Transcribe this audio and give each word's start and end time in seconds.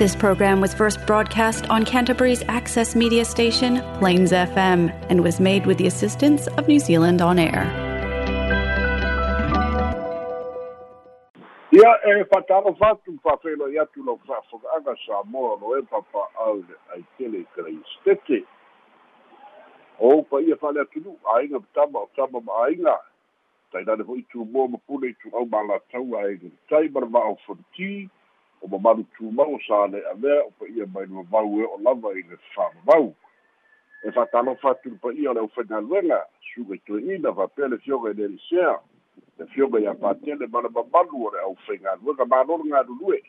This 0.00 0.16
program 0.16 0.62
was 0.62 0.72
first 0.72 1.04
broadcast 1.06 1.68
on 1.68 1.84
Canterbury's 1.84 2.42
access 2.48 2.96
media 2.96 3.22
station, 3.22 3.82
Plains 3.98 4.32
FM, 4.32 4.88
and 5.10 5.22
was 5.22 5.38
made 5.38 5.66
with 5.66 5.76
the 5.76 5.86
assistance 5.86 6.46
of 6.56 6.66
New 6.66 6.78
Zealand 6.78 7.20
On 7.20 7.38
Air. 7.38 7.68
ia 11.70 11.90
e 12.08 12.24
fatalo 12.32 12.72
fatu 12.78 13.18
fafelo 13.22 13.68
ia 13.68 13.84
tu 13.92 14.02
lo 14.02 14.18
fa'afoga'aga 14.26 14.96
samoa 15.06 15.60
lo 15.60 15.76
e 15.78 15.82
papa'au 15.82 16.64
le 16.68 16.76
aitele 16.96 17.44
kalaistete 17.54 18.40
o 19.98 20.22
pa 20.22 20.40
ia 20.40 20.56
fa'ale 20.56 20.80
atunu 20.80 21.12
aiga 21.36 21.60
tama 21.74 21.98
o 21.98 22.08
tama 22.16 22.40
ma'aiga 22.40 22.96
tainane 23.72 24.02
ho'i 24.08 24.24
tumua 24.32 24.66
ma 24.68 24.78
pule 24.86 25.12
i 25.12 25.14
tu'au 25.22 25.44
malatau 25.44 26.16
aege 26.22 26.50
tai 26.70 26.88
ma 26.88 27.04
le 27.04 27.12
va'au 27.18 27.36
fonti 27.46 28.08
o 28.62 28.68
mamalu 28.68 29.04
tumau 29.16 29.58
sa 29.66 29.86
le 29.86 30.02
a 30.10 30.14
mea 30.14 30.44
o 30.44 30.50
pa 30.58 30.66
ia 30.66 30.86
mai 30.86 31.06
le 31.06 31.14
vavau 31.14 31.60
e 31.60 31.64
o 31.64 31.78
lava 31.82 32.12
i 32.12 32.22
le 32.22 32.36
fa'amavau 32.54 33.14
e 34.04 34.12
fa'atalofa 34.12 34.70
atu 34.70 34.90
le 34.90 34.96
pa 34.96 35.12
ia 35.12 35.30
o 35.30 35.34
le 35.34 35.40
aufaigaluega 35.40 36.26
suga 36.54 36.74
i 36.74 36.78
tue'ina 36.78 37.32
fa'apea 37.32 37.68
le 37.68 37.78
fioga 37.78 38.10
i 38.10 38.14
le 38.14 38.28
le 39.38 39.46
fioga 39.46 39.80
ia 39.80 39.94
patele 39.94 40.46
ma 40.46 40.60
le 40.60 40.68
mamalu 40.68 41.26
o 41.26 41.30
le 41.30 41.40
aufaigaluega 41.40 42.24
malo 42.24 42.58
le 42.58 42.70
galulue 42.70 43.22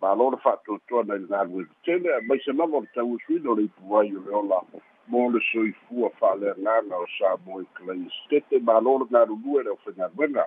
malo 0.00 0.30
le 0.30 0.36
fa'atoatoa 0.36 1.04
nai 1.04 1.18
le 1.18 1.26
galue 1.26 1.66
tele 1.84 2.08
e 2.18 2.20
maise 2.26 2.52
lava 2.52 2.76
o 2.76 2.80
le 2.80 2.88
tauasuina 2.94 3.50
o 3.50 3.54
le 3.54 3.62
ipu 3.62 3.98
ai 3.98 4.16
o 4.16 4.20
le 4.26 4.30
ola 4.34 4.60
mo 5.06 5.30
le 5.30 5.40
soifua 5.52 6.10
fa'aleagaga 6.18 6.96
o 6.98 7.06
sa 7.18 7.36
mo 7.46 7.60
i 7.60 7.66
kalai 7.74 8.10
stete 8.24 8.58
malo 8.58 8.98
le 8.98 9.06
galulue 9.06 9.62
le 9.62 9.70
aufaigaluega 9.70 10.46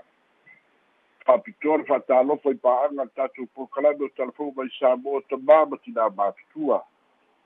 fa'apitoa 1.27 1.77
le 1.77 1.83
fa'atalofa 1.83 2.51
i 2.51 2.55
pa'aga 2.55 3.03
le 3.03 3.09
tatou 3.15 3.47
pokalame 3.55 4.05
o 4.05 4.09
telefon 4.15 4.53
mai 4.55 4.69
sa 4.79 4.95
mo 4.95 5.19
tamā 5.27 5.57
ma 5.67 5.77
tinā 5.83 6.05
matutua 6.15 6.79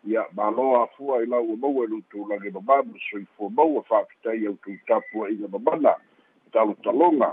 ia 0.06 0.26
malo 0.38 0.66
afua 0.82 1.24
i 1.24 1.26
lau 1.26 1.56
maua 1.58 1.86
e 1.86 1.90
lutou 1.90 2.28
lage 2.30 2.52
mamā 2.54 2.78
ma 2.86 3.02
soifua 3.10 3.50
maua 3.50 3.82
fa'apitai 3.90 4.48
outou 4.52 4.78
tapu 4.86 5.26
a'iga 5.26 5.50
mamana 5.56 5.96
talotaloga 6.54 7.32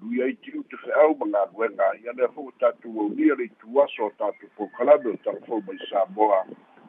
lui 0.00 0.22
ai 0.22 0.38
tiu 0.46 0.62
te 0.70 0.78
fe'au 0.84 1.18
ma 1.18 1.26
galuega 1.34 1.90
ia 1.98 2.14
lea 2.14 2.30
fo'u 2.30 2.52
tatou 2.62 3.00
aulia 3.00 3.34
le 3.34 3.50
ituaso 3.50 4.06
o 4.06 4.10
tatou 4.22 4.54
pokalame 4.56 5.10
o 5.10 5.18
talafou 5.26 5.62
mai 5.66 5.78
samoa 5.90 6.46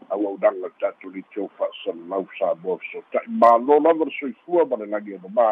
auaunaga 0.09 0.57
le 0.61 0.69
tatou 0.79 1.09
litio 1.17 1.49
fa'asalalau 1.57 2.27
samoa 2.37 2.77
fesota'i 2.77 3.37
mālō 3.41 3.83
lava 3.83 4.05
le 4.05 4.13
soifua 4.21 4.65
ma 4.65 4.77
le 4.77 4.85
lagi 4.85 5.17
o 5.17 5.23
mamā 5.25 5.51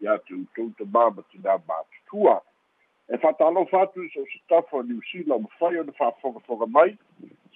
iā 0.00 0.20
te 0.24 0.40
outou 0.40 0.72
tamā 0.80 1.10
ma 1.12 1.22
tinā 1.28 1.60
matutua 1.68 2.40
e 3.08 3.18
fa'atalofa 3.18 3.80
atu 3.82 4.04
i 4.04 4.10
so 4.14 4.24
se 4.24 4.40
tafa 4.48 4.76
o 4.76 4.82
niusila 4.82 5.34
o 5.34 5.38
mafai 5.38 5.78
ona 5.78 5.92
fa'afogafoga 5.92 6.66
mai 6.66 6.96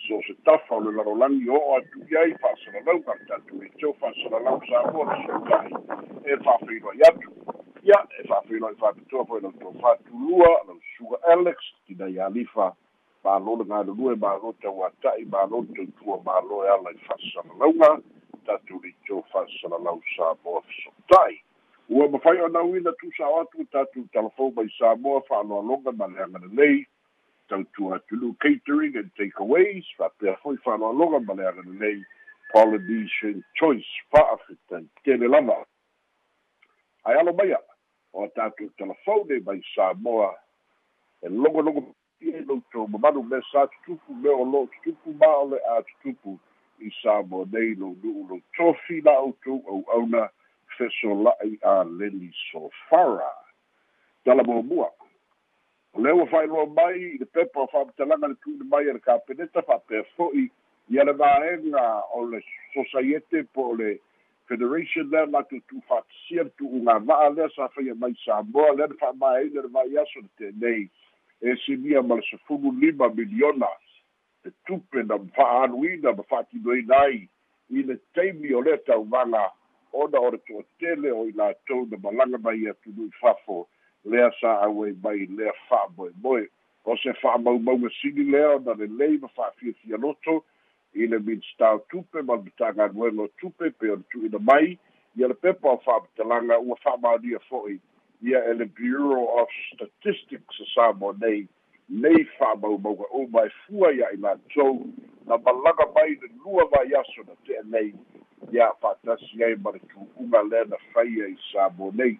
so 0.06 0.20
se 0.27 0.34
tafa 0.45 0.75
o 0.75 0.81
le 0.81 0.92
lalolagi 0.97 1.48
o 1.50 1.56
o 1.56 1.77
atu 1.77 1.98
i 2.11 2.17
ai 2.17 2.33
fa'asalalau 2.41 3.03
ma 3.06 3.14
le 3.14 3.27
tatou 3.27 3.61
litio 3.61 3.92
fa'asalalau 4.00 4.61
samoa 4.69 5.17
fesota'i 5.17 5.73
e 6.25 6.36
fa'afeiloai 6.45 7.05
atu 7.08 7.28
ia 7.83 7.98
e 8.20 8.27
fa'afeiloai 8.28 8.75
fa'apitoa 8.80 9.25
foi 9.25 9.41
lau 9.41 9.53
tou 9.61 9.75
fa'atulua 9.83 10.53
lau 10.67 10.80
suga 10.97 11.20
alex 11.36 11.56
tina 11.86 12.08
i 12.08 12.20
alifa 12.20 12.73
mālo 13.25 13.56
le 13.61 13.64
galulue 13.64 14.17
mālo 14.17 14.55
tauata'i 14.62 15.28
mālo 15.36 15.64
tautua 15.77 16.17
mālo 16.25 16.64
e 16.64 16.69
ala 16.78 16.97
i 16.97 17.00
fa'asalalauga 17.08 17.92
tatou 18.47 18.80
litio 18.80 19.20
fa'asalalau 19.33 20.00
samoa 20.17 20.64
fesota'i 20.73 21.42
ua 21.88 22.08
mafai 22.08 22.41
o 22.41 22.48
nauina 22.48 22.92
tusao 22.92 23.41
atu 23.41 23.64
tatou 23.64 24.05
talafou 24.12 24.52
mai 24.56 24.69
samoa 24.78 25.22
fa'aloaloga 25.28 25.92
ma 25.92 26.06
le 26.06 26.22
agalelei 26.22 26.86
tautua 27.48 27.97
atulu 27.97 28.34
catering 28.41 28.97
and 28.97 29.11
takeaways 29.16 29.84
fa'apea 29.98 30.36
foi 30.42 30.56
fa'aloaloga 30.56 31.20
ma 31.20 31.34
le 31.34 31.48
agalelei 31.48 32.05
polynesian 32.52 33.44
choice 33.55 33.92
fa'afetai 34.11 34.86
tele 35.05 35.28
lava 35.28 35.66
ae 37.05 37.18
alo 37.18 37.33
maia 37.33 37.58
o 38.12 38.29
tatou 38.29 38.70
talafou 38.79 39.24
nei 39.27 39.40
mai 39.40 39.62
samoa. 39.74 40.35
E 41.23 41.29
logologo 41.29 41.95
ia 42.20 42.42
loutou 42.42 42.89
mamalu 42.89 43.23
me 43.23 43.40
sa 43.51 43.67
tutupu 43.67 44.14
me 44.14 44.29
o 44.29 44.45
lo 44.45 44.67
tutupu 44.67 45.12
ma 45.14 45.27
o 45.27 45.48
le 45.51 45.58
a 45.58 45.83
tutupu 45.83 46.39
i 46.79 46.90
samoa 47.02 47.46
nei 47.52 47.74
lou 47.74 47.96
nu'u 48.02 48.29
lou 48.29 48.40
tofi 48.56 49.01
la 49.01 49.18
outou 49.20 49.62
au'auna 49.67 50.30
fesola'i 50.77 51.58
a 51.62 51.84
leli 51.84 52.30
sofara. 52.50 53.33
Tala 54.24 54.42
o 55.94 56.00
le 56.00 56.12
ua 56.12 56.27
fa'ailoa 56.27 56.66
mai 56.66 57.00
i 57.05 57.18
le 57.20 57.27
pepa 57.27 57.60
o 57.60 57.66
fa'amatalaga 57.68 58.28
le 58.28 58.36
tu'ine 58.40 58.64
mai 58.64 58.88
e 58.88 58.92
le 58.96 59.00
kapeneta 59.05 59.62
fa'apea 59.62 60.05
fo'i 60.16 60.48
ia 60.88 61.05
le 61.05 61.12
vaega 61.12 61.84
o 62.16 62.24
le 62.30 62.40
sosaiete 62.72 63.42
po 63.52 63.66
o 63.72 63.74
le 63.77 63.98
federation 64.48 65.11
lea 65.12 65.27
latou 65.27 65.61
tu'ufa'atasia 65.68 66.46
le 66.48 66.52
tu'uga 66.56 66.96
va'a 66.98 67.28
lea 67.36 67.48
sa 67.56 67.68
faia 67.77 67.94
mai 67.94 68.16
samoa 68.24 68.72
lea 68.78 68.88
le 68.88 68.96
fa'amaeina 69.02 69.66
le 69.66 69.68
vaiaso 69.68 70.24
le 70.24 70.30
tenei. 70.38 70.88
E 71.42 71.56
sinia 71.66 72.02
ma 72.02 72.16
le 72.16 72.24
sefulu 72.30 72.72
lima 72.80 73.12
miliona 73.12 73.68
te 74.42 74.50
tupe 74.64 75.05
na 75.05 75.18
fa'aaluina 75.36 76.16
ma 76.16 76.22
fa'atinoina 76.22 77.05
ai 77.05 77.28
i 77.68 77.82
le 77.82 78.00
taimi 78.14 78.55
o 78.55 78.64
le 78.64 78.78
tauvaga 78.88 79.44
ona 79.92 80.20
o 80.20 80.30
le 80.30 80.39
to'atele 80.39 81.13
o 81.13 81.27
i 81.29 81.33
latou 81.33 81.86
na 81.91 81.97
malaga 82.03 82.39
mai 82.39 82.67
atu 82.70 82.91
nui 82.97 83.11
fafo 83.20 83.67
lea 84.05 84.30
sa 84.41 84.58
auai 84.67 84.97
mai 85.03 85.27
lea 85.27 85.53
fa'amoemoe 85.69 86.48
o 86.85 86.97
se 86.97 87.13
fa'amaumauga 87.20 87.91
sili 88.01 88.25
lea 88.25 88.57
ona 88.57 88.75
lelei 88.75 89.19
ma 89.19 89.29
fa'afiafia 89.29 89.97
loto. 89.97 90.45
I 90.95 91.07
le 91.07 91.19
minstao 91.19 91.79
tupe 91.89 92.23
ma 92.23 92.35
le 92.35 92.42
matagaluega 92.42 93.29
tupe 93.39 93.70
pe 93.70 93.91
o 93.91 93.97
le 93.97 94.05
tu'uina 94.11 94.39
mai. 94.39 94.79
Ia 95.17 95.29
le 95.29 95.35
pepa 95.35 95.69
o 95.69 95.79
fa'amatalaga 95.85 96.59
ua 96.59 96.77
fa'amalia 96.83 97.39
fo'i. 97.48 97.79
Ia 98.23 98.45
e 98.51 98.55
le 98.55 98.67
bureau 98.67 99.29
of 99.41 99.48
statistics 99.73 100.57
sa 100.59 100.64
samo 100.74 101.13
nei 101.13 101.47
nei 101.88 102.24
fa'amaumauga 102.38 103.04
uma 103.12 103.46
e 103.46 103.50
fua 103.66 103.92
ia 103.92 104.12
i 104.12 104.16
latou 104.16 104.86
na 105.26 105.38
malaga 105.38 105.86
mai 105.94 106.10
le 106.10 106.28
lua 106.44 106.64
vaiaso 106.64 107.22
na 107.26 107.34
te'a 107.46 107.62
nei. 107.64 107.94
Ia 108.52 108.72
fa'atasi 108.80 109.44
ai 109.44 109.56
ma 109.56 109.70
le 109.70 109.80
tu'uga 109.90 110.42
lea 110.42 110.64
na 110.64 110.76
faia 110.92 111.28
i 111.28 111.36
samo 111.52 111.90
nei. 111.94 112.18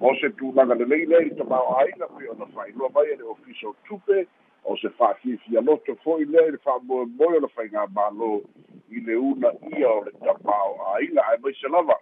O 0.00 0.14
se 0.20 0.30
tulaga 0.30 0.74
lelei 0.74 1.06
lea 1.06 1.22
i 1.22 1.30
tamāo'aiga 1.30 2.08
pe 2.16 2.28
ona 2.28 2.46
fa'ailoa 2.46 2.90
mai 2.94 3.06
e 3.12 3.22
ofisa 3.22 3.68
o 3.68 3.74
tupe. 3.88 4.26
O 4.64 4.76
se 4.76 4.88
fa'afiafia 4.98 5.60
loto 5.60 5.94
fo'i 6.02 6.24
lea 6.24 6.48
i 6.48 6.50
le 6.56 6.58
fa'amoemoe 6.58 7.36
o 7.36 7.40
le 7.46 7.52
faigā 7.54 7.86
mālō 7.86 8.32
i 8.90 9.00
le 9.06 9.16
una 9.16 9.54
ia 9.76 9.88
o 9.88 10.04
le 10.04 10.12
tamāo'aiga 10.20 11.30
ae 11.30 11.40
maise 11.42 11.68
lava. 11.68 12.00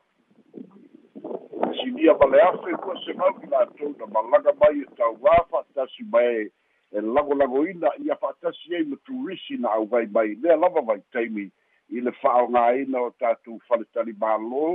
Sinia 1.78 2.14
ma 2.18 2.26
le 2.26 2.42
afe 2.42 2.74
ua 2.74 3.00
se 3.04 3.12
mau 3.12 3.38
i 3.42 3.46
latou 3.46 3.94
na 3.98 4.06
malaga 4.06 4.52
mai 4.60 4.80
e 4.80 4.92
tauā 4.98 5.40
fa'atasi 5.50 6.08
mai 6.10 6.50
e 6.94 7.00
lagolagoina 7.00 7.90
ia 7.98 8.16
fa'atasi 8.22 8.76
ai 8.76 8.84
ma 8.86 8.96
turisi 9.06 9.58
na 9.58 9.74
auai 9.74 10.06
mai. 10.06 10.34
Lea 10.42 10.56
lava 10.56 10.80
vai 10.80 11.00
taimi 11.12 11.50
i 11.90 12.00
le 12.00 12.12
fa'aogāina 12.22 13.02
o 13.02 13.10
tatou 13.18 13.58
faletali 13.68 14.14
mālō 14.14 14.68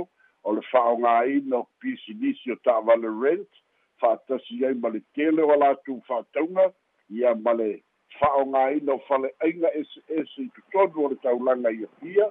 o 0.44 0.52
le 0.56 0.64
fa'aogāina 0.70 1.62
o 1.62 1.68
pisinisi 1.80 2.52
o 2.52 2.58
ta'avale 2.64 3.08
rent. 3.22 3.48
Fa'atasi 4.00 4.64
ai 4.68 4.74
ma 4.74 4.92
le 4.92 5.00
tele 5.16 5.42
o 5.42 5.56
latou 5.56 6.02
fa'atauga 6.08 6.68
ia 7.08 7.34
ma 7.34 7.56
le 7.56 7.70
fa'aogāina 8.18 8.94
o 8.94 9.00
fale'aiga 9.08 9.70
ese 9.80 10.02
ese 10.08 10.42
i 10.42 10.50
totonu 10.56 11.06
o 11.06 11.10
le 11.12 11.16
taulaga 11.24 11.70
ia 11.70 11.88
pia 12.00 12.26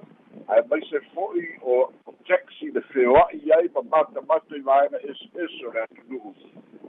ae 0.54 0.62
mai 0.70 0.80
se 0.90 1.00
fo'i 1.14 1.46
o 1.62 1.78
o 2.06 2.14
le 2.74 2.82
feoa'i 2.92 3.52
ai 3.56 3.68
ma 3.74 3.82
matamata 3.92 4.56
i 4.56 4.60
vaega 4.68 4.98
ese 5.10 5.28
ese 5.44 5.66
o 5.66 5.72
le 5.72 5.82
atunu'u. 5.82 6.34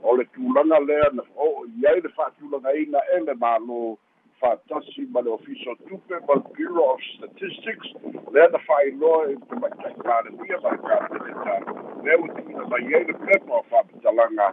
O 0.02 0.16
le 0.16 0.24
tulaga 0.34 0.78
lea 0.86 1.10
na 1.12 1.22
o'o 1.36 1.66
i 1.66 1.86
ai 1.86 2.00
le 2.00 2.08
fa'atulagaina 2.16 3.04
e 3.16 3.20
le 3.26 3.34
mālō. 3.44 3.96
Fa'atasi 4.40 5.06
ma 5.14 5.20
le 5.20 5.30
official 5.30 5.76
tupe 5.88 6.20
ma 6.28 6.34
le 6.34 6.44
bureau 6.56 6.94
of 6.94 7.00
statistics. 7.16 7.94
Lea 8.32 8.48
na 8.52 8.58
fa'ailoa 8.66 9.30
i 9.32 9.36
tamaita'i 9.48 9.94
palemia 10.08 10.60
ma 10.62 10.74
le 10.74 10.82
kapeneta 10.88 11.56
lea 12.04 12.18
ua 12.18 12.28
tu'uina 12.34 12.66
mai 12.74 12.94
ai 12.94 13.04
le 13.04 13.14
pepa 13.24 13.54
o 13.60 13.62
fa'amatalaga 13.70 14.52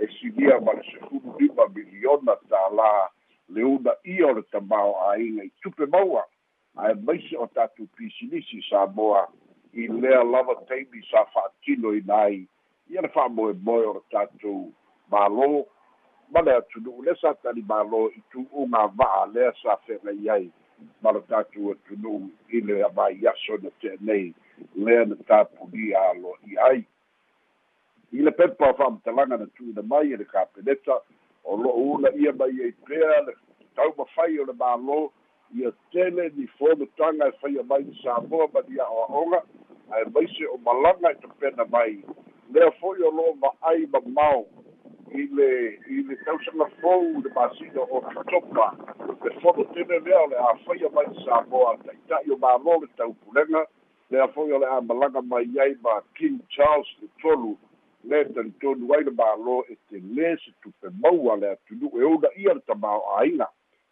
e 0.00 0.08
silia 0.18 0.60
ma 0.60 0.72
le 0.72 0.82
sefulu 0.92 1.36
lima 1.38 1.68
miliona 1.74 2.38
tālā 2.50 2.90
le 3.48 3.64
una 3.64 3.92
ia 4.04 4.26
o 4.26 4.32
le 4.32 4.42
tamao 4.52 4.94
āiga 5.10 5.44
i 5.44 5.50
tupe 5.62 5.86
maua. 5.86 6.24
Ae 6.76 6.94
maise 6.94 7.36
o 7.38 7.46
tatou 7.46 7.86
pisinisi 7.96 8.62
sa 8.68 8.86
moa. 8.86 9.26
I 9.74 9.88
lea 9.88 10.22
lava 10.24 10.54
taimi 10.68 11.02
sa 11.10 11.24
fa'atino 11.34 11.94
ina 11.94 12.20
ai 12.28 12.46
ia 12.90 13.02
le 13.02 13.08
fa'amoemoe 13.08 13.86
o 13.86 13.92
le 13.94 14.02
tatou 14.10 14.72
mālō 15.12 15.64
ma 16.32 16.40
le 16.40 16.56
atunu'u 16.56 17.04
lea 17.04 17.16
sa 17.20 17.34
tali 17.42 17.62
mālō 17.62 18.02
i 18.16 18.22
tu'uga 18.32 18.86
va'a 18.98 19.26
lea 19.34 19.52
sa 19.62 19.76
fe'gai 19.86 20.28
ai. 20.30 20.50
Ma 21.02 21.12
le 21.12 21.22
tatou 21.28 21.72
atunu'u 21.72 22.30
i 22.48 22.60
le 22.60 22.82
avaiaso 22.88 23.58
na 23.62 23.70
te'anei 23.80 24.32
lea 24.74 25.04
na 25.04 25.16
tapulia 25.28 26.08
alo'i 26.10 26.58
ai. 26.70 26.84
I 28.12 28.22
le 28.22 28.30
pepa 28.30 28.70
o 28.70 28.78
fa'amatalaga 28.78 29.36
na 29.36 29.46
tu'uina 29.56 29.82
mai 29.82 30.12
e 30.12 30.16
le 30.16 30.24
kapeneta 30.24 31.00
o 31.44 31.56
lo'o 31.56 31.82
una 31.94 32.10
ia 32.16 32.32
mai 32.32 32.62
ai 32.64 32.72
pea 32.86 33.20
le 33.26 33.34
tau 33.76 33.92
mafai 33.98 34.38
o 34.38 34.44
le 34.44 34.52
mālō 34.52 35.10
ia 35.54 35.72
tele 35.92 36.30
ni 36.36 36.46
fonotaga 36.58 37.28
e 37.28 37.32
faia 37.40 37.62
mai 37.62 37.82
i 37.82 38.00
samoa 38.02 38.48
ma 38.52 38.60
ni 38.68 38.78
a'oa'oga 38.80 39.42
ae 39.90 40.04
maise 40.14 40.46
o 40.46 40.58
malaga 40.58 41.10
e 41.12 41.14
tapena 41.22 41.64
mai. 41.70 42.02
Lea 42.52 42.70
fo'i 42.80 43.02
o 43.02 43.10
lo'o 43.10 43.34
ma'ai 43.42 43.86
mamao 43.92 44.46
i 45.14 45.28
le 45.36 45.50
i 45.90 46.02
le 46.08 46.16
tausaga 46.24 46.66
fou 46.80 47.22
le 47.22 47.30
masino 47.36 47.86
o 47.90 48.00
totopa 48.14 48.72
le 49.24 49.30
fono 49.40 49.64
tele 49.74 50.00
lea 50.00 50.22
o 50.22 50.26
le 50.26 50.36
a 50.36 50.54
faia 50.64 50.90
mai 50.96 51.06
i 51.12 51.24
samoa 51.24 51.76
ta'ita'i 51.84 52.32
o 52.32 52.40
mālō 52.46 52.80
le 52.82 52.88
taupulega 52.96 53.66
lea 54.10 54.28
fo'i 54.34 54.52
o 54.52 54.58
le 54.58 54.66
a 54.66 54.80
malaga 54.80 55.22
mai 55.22 55.46
ai 55.60 55.76
ma 55.82 56.00
king 56.14 56.40
charles 56.48 56.88
le 57.02 57.08
tolu 57.22 57.56
le 58.08 58.24
talitonu 58.34 58.92
ai 58.94 59.04
le 59.04 59.12
mālō 59.20 59.56
e 59.72 59.76
te 59.88 60.00
lē 60.16 60.34
se 60.44 60.52
tupe 60.62 60.90
maua 61.02 61.36
le 61.36 61.54
atunu'u 61.56 62.00
e 62.00 62.04
una 62.04 62.28
ia 62.36 62.54
le 62.54 62.60
tamao 62.68 63.00
āiga 63.20 63.48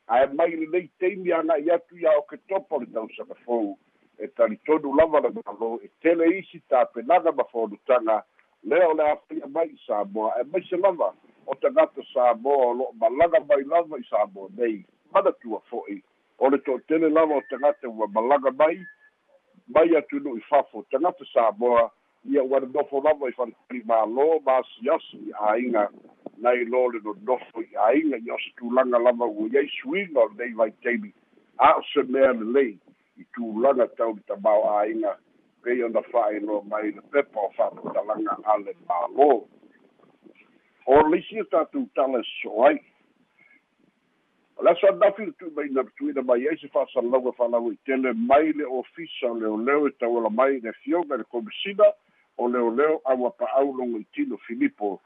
ae 0.06 0.26
mai 0.35 0.50
lelei 0.50 0.88
teimi 0.99 1.32
aga'i 1.32 1.70
atu 1.70 1.99
ia 1.99 2.12
o 2.19 2.23
ke 2.29 2.37
topo 2.49 2.81
le 2.81 2.87
tausaga 2.93 3.35
fou 3.44 3.79
e 4.19 4.29
talitonu 4.37 4.93
lava 5.00 5.20
le 5.25 5.32
mālō 5.38 5.70
e 5.85 5.88
tele 6.03 6.29
isi 6.38 6.61
tapenaga 6.69 7.32
ma 7.32 7.44
fonutaga 7.53 8.23
lea 8.62 8.88
o 8.88 8.94
le 8.94 9.11
afaia 9.11 9.47
mai 9.47 9.69
i 9.69 9.79
samoa 9.87 10.35
e 10.41 10.44
maise 10.53 10.76
lava 10.76 11.12
o 11.47 11.55
tagata 11.55 12.03
samoa 12.12 12.67
o 12.67 12.75
lo'o 12.75 12.93
malaga 13.00 13.41
mai 13.49 13.65
lava 13.65 13.99
i 13.99 14.05
samoa 14.11 14.49
nei. 14.56 14.85
Manatua 15.12 15.61
fo'i. 15.70 16.03
O 16.38 16.49
le 16.49 16.58
to'atele 16.58 17.08
lava 17.11 17.37
o 17.37 17.43
tagata 17.50 17.88
ua 17.88 18.06
malaga 18.06 18.50
mai 18.50 18.79
mai 19.69 19.97
atu 19.97 20.20
nu'u 20.20 20.37
i 20.37 20.44
fafo 20.50 20.85
tagata 20.91 21.25
samoa 21.32 21.91
ia 22.24 22.42
ua 22.42 22.60
nonofo 22.60 23.00
lava 23.04 23.28
i 23.28 23.32
faletali 23.32 23.82
mālō 23.82 24.26
masiasi 24.46 25.19
i 25.28 25.32
āiga 25.52 25.88
nai 26.38 26.64
lo 26.64 26.84
le 26.92 27.00
nonofo 27.04 27.62
i 27.62 27.74
āiga 27.88 28.20
i 28.22 28.30
o 28.30 28.38
se 28.44 28.52
tulaga 28.60 28.98
lava 28.98 29.26
ua 29.26 29.48
iai 29.50 29.69
suiga 29.78 30.20
o 30.22 30.28
lenei 30.28 30.54
vaitaimi 30.60 31.10
a 31.58 31.72
o 31.78 31.82
se 31.92 32.02
mea 32.02 32.32
lelei 32.32 32.76
i 33.19 33.26
tulaga 33.34 33.88
tau 33.98 34.14
le 34.14 34.22
tamao 34.30 34.62
āiga 34.76 35.16
pei 35.62 35.82
ona 35.82 36.02
fa'ailoa 36.12 36.62
mai 36.70 36.92
le 36.92 37.02
pepa 37.10 37.40
o 37.40 37.50
fa'aputalaga 37.56 38.38
a 38.54 38.56
le 38.62 38.76
mālō 38.86 39.30
o 40.86 41.02
leisi 41.08 41.40
o 41.40 41.44
tatou 41.44 41.86
tala 41.94 42.22
so 42.40 42.64
ai. 42.66 42.78
O 44.56 44.62
le 44.62 44.70
aso 44.70 44.88
anafi 44.88 45.26
le 45.26 45.34
tu'umaina 45.38 45.84
tu'uina 45.98 46.22
mai 46.22 46.46
ai 46.48 46.56
se 46.58 46.70
fa'asalalauga 46.74 47.34
fa'alau 47.38 47.70
i 47.72 47.76
tele 47.86 48.12
mai 48.14 48.52
le 48.52 48.64
ofisa 48.64 49.30
o 49.30 49.34
leoleo 49.38 49.86
e 49.90 49.92
tauala 49.98 50.30
mai 50.30 50.60
le 50.60 50.72
fioga 50.82 51.16
le 51.16 51.24
komisina 51.24 51.90
o 52.38 52.49
leoleo 52.49 53.00
aua 53.05 53.31
pa'au 53.31 53.73
logo 53.76 53.99
i 53.99 54.06
tino 54.12 54.37
filipo. 54.37 55.00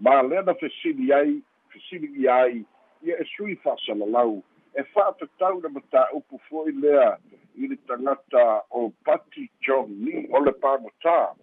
Ma 0.00 0.22
lea 0.22 0.42
na 0.42 0.54
fesili 0.54 1.12
ai 1.12 1.42
fesili 1.68 2.22
ia 2.22 2.34
ai 2.34 2.64
ia 3.02 3.18
e 3.18 3.24
sui 3.36 3.56
fa'asalalau 3.56 4.42
e 4.74 4.82
fa'atatau 4.82 5.60
na 5.60 5.68
matā'upu 5.68 6.38
fo'i 6.48 6.72
lea 6.72 7.16
i 7.54 7.68
le 7.68 7.76
tagata 7.86 8.62
o 8.70 8.92
pati 9.04 9.50
john 9.60 9.90
ni 10.04 10.26
o 10.32 10.40
le 10.40 10.52
pagotā 10.64 11.34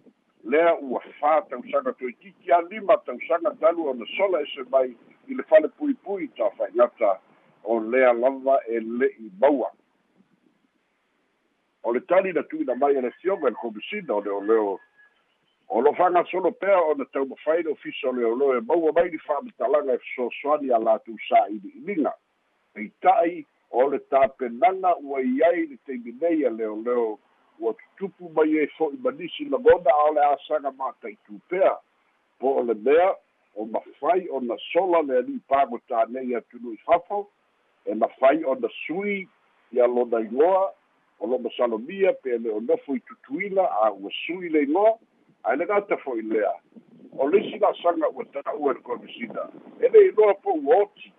lea 0.44 0.74
ua 0.80 1.02
fā 1.20 1.34
tausaga 1.50 1.92
toitiki 2.00 2.52
a 2.52 2.60
lima 2.70 2.96
tausaga 3.06 3.54
talu 3.60 3.88
ona 3.92 4.06
sola 4.16 4.40
ese 4.46 4.64
mai 4.70 4.94
i 5.28 5.34
le 5.34 5.42
fale 5.42 5.68
puipui 5.68 6.28
tafai'igata 6.36 7.18
o 7.64 7.80
lea 7.80 8.12
lava 8.12 8.58
e 8.66 8.80
le'i 8.80 9.30
maua. 9.40 9.70
O 11.82 11.92
le 11.92 12.00
tali 12.00 12.32
na 12.32 12.42
tu'uina 12.42 12.74
mai 12.74 12.96
e 12.96 13.00
le 13.00 13.10
fioga 13.20 13.48
i 13.48 13.50
le 13.50 13.56
komisina 13.62 14.14
o 14.14 14.20
leoleo 14.20 14.78
o 15.70 15.80
lo 15.80 15.92
fanga 15.94 16.24
solo 16.30 16.50
pea 16.50 16.80
ona 16.82 17.04
taumafai 17.04 17.62
le 17.62 17.70
ofisa 17.70 18.08
o 18.08 18.12
leoleo 18.12 18.58
e 18.58 18.60
maua 18.60 18.92
mai 18.92 19.10
li 19.10 19.18
fa'amatalaga 19.18 19.94
e 19.94 19.98
fesoasoani 19.98 20.72
a 20.72 20.78
latou 20.78 21.16
sa'ili'iliga 21.28 22.12
peita'i 22.74 23.46
o 23.70 23.88
le 23.90 23.98
tapenaga 23.98 24.96
ua 24.96 25.20
i 25.22 25.42
ai 25.42 25.66
le 25.66 25.76
taimi 25.86 26.12
nei 26.20 26.46
a 26.46 26.50
leoleo 26.50 27.18
ua 27.58 27.74
tutupu 27.74 28.30
mai 28.34 28.56
e 28.58 28.66
fo'i 28.66 28.96
manisi 28.98 29.44
lagona 29.44 29.90
a 29.90 30.04
o 30.08 30.14
le 30.14 30.24
asaga 30.24 30.70
mata'itu 30.72 31.38
pea. 31.48 31.76
Po 32.38 32.56
o 32.58 32.62
le 32.62 32.74
mea 32.74 33.14
o 33.54 33.66
mafai 33.66 34.28
ona 34.30 34.56
sola 34.72 35.02
le 35.02 35.18
ali'i 35.18 35.40
pagotā 35.48 36.06
nei 36.08 36.34
atunu 36.34 36.72
i 36.72 36.80
fafo 36.86 37.28
e 37.84 37.94
mafai 37.94 38.44
ona 38.44 38.68
sui 38.86 39.28
ia 39.72 39.86
lona 39.86 40.20
igoa 40.20 40.72
o 41.20 41.26
lo 41.26 41.38
masalomia 41.38 42.12
pe 42.12 42.38
le 42.38 42.50
o 42.50 42.60
nofo 42.60 42.94
i 42.94 43.00
tutuila 43.00 43.70
a 43.84 43.92
ua 43.92 44.10
sui 44.26 44.48
le 44.48 44.62
igoa 44.62 44.98
gata 45.66 45.96
fo'i 45.96 46.22
lea. 46.22 46.52
O 47.18 47.28
leisi 47.28 47.58
la'asaga 47.58 48.08
ua 48.08 48.24
ta'ua 48.24 48.72
le 48.72 48.80
komisina 48.80 49.50
e 49.80 49.88
le 49.88 50.08
iloa 50.08 50.34
po 50.34 50.52
ua 50.52 50.76
oti. 50.82 51.12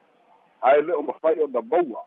Ae 0.61 0.81
le 0.81 0.93
o 0.93 1.01
mafai 1.01 1.39
ona 1.39 1.61
maua. 1.61 2.05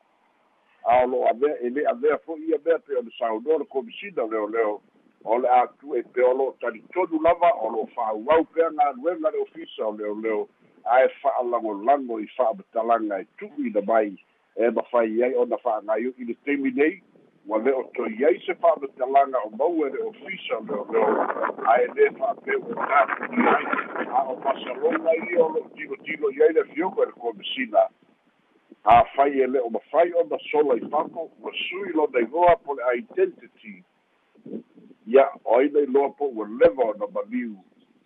A 0.84 1.04
o 1.04 1.06
lo'o 1.06 1.28
avea 1.28 1.56
e 1.60 1.70
lē 1.70 1.86
avea 1.90 2.18
fo'i 2.24 2.48
ia 2.48 2.58
mea 2.64 2.78
pe 2.78 2.96
ona 2.96 3.10
saunoa 3.18 3.58
le 3.58 3.64
komisina 3.64 4.26
leoleo 4.26 4.80
o 5.24 5.38
le 5.38 5.48
atu 5.48 5.96
e 5.96 6.02
pe 6.02 6.22
o 6.22 6.32
lo'o 6.34 6.56
talitonu 6.60 7.22
lava 7.22 7.50
o 7.62 7.70
lo'o 7.70 7.86
fa'auau 7.94 8.44
pea 8.44 8.70
galuega 8.70 9.30
le 9.30 9.38
ofisa 9.38 9.86
o 9.86 9.96
leoleo 9.96 10.48
ae 10.84 11.08
fa'alagolago 11.22 12.20
i 12.20 12.26
fa'amatalaga 12.36 13.20
e 13.20 13.26
tu'uina 13.38 13.80
mai 13.80 14.16
e 14.56 14.70
mafai 14.70 15.22
ai 15.22 15.34
ona 15.34 15.56
fa'agai 15.56 16.12
i 16.18 16.24
le 16.24 16.34
taimi 16.44 16.70
nei 16.70 17.02
ua 17.46 17.58
le 17.58 17.72
o 17.72 17.82
toi 17.94 18.24
ai 18.24 18.40
se 18.46 18.54
fa'amatalaga 18.54 19.38
o 19.44 19.50
maua 19.50 19.88
le 19.88 20.02
ofisa 20.02 20.60
leoleo 20.68 21.26
ae 21.72 21.86
lē 21.96 22.06
fa'apeu 22.18 22.62
e 22.70 22.74
tatui 22.74 23.48
ai 23.56 23.66
a 24.06 24.22
o 24.32 24.36
masaloga 24.44 25.12
ia 25.16 25.44
o 25.44 25.48
lo'o 25.48 25.68
tilotilo 25.76 26.30
i 26.30 26.42
ai 26.42 26.52
le 26.52 26.64
fioga 26.64 27.02
i 27.02 27.06
le 27.06 27.12
komisina 27.12 27.88
afai 28.84 29.40
e 29.40 29.46
le 29.46 29.60
o 29.60 29.70
mafai 29.70 30.12
ona 30.12 30.38
sola 30.50 30.76
i 30.76 30.88
fako 30.90 31.30
ua 31.42 31.52
sui 31.68 31.92
lona 31.92 32.20
igoa 32.20 32.56
po 32.56 32.74
le 32.74 32.82
identity. 32.98 33.84
Ia 35.06 35.28
o 35.44 35.58
aina 35.58 35.80
iloa 35.80 36.10
po 36.10 36.24
ua 36.24 36.48
leva 36.48 36.84
ona 36.84 37.06
maliu 37.06 37.56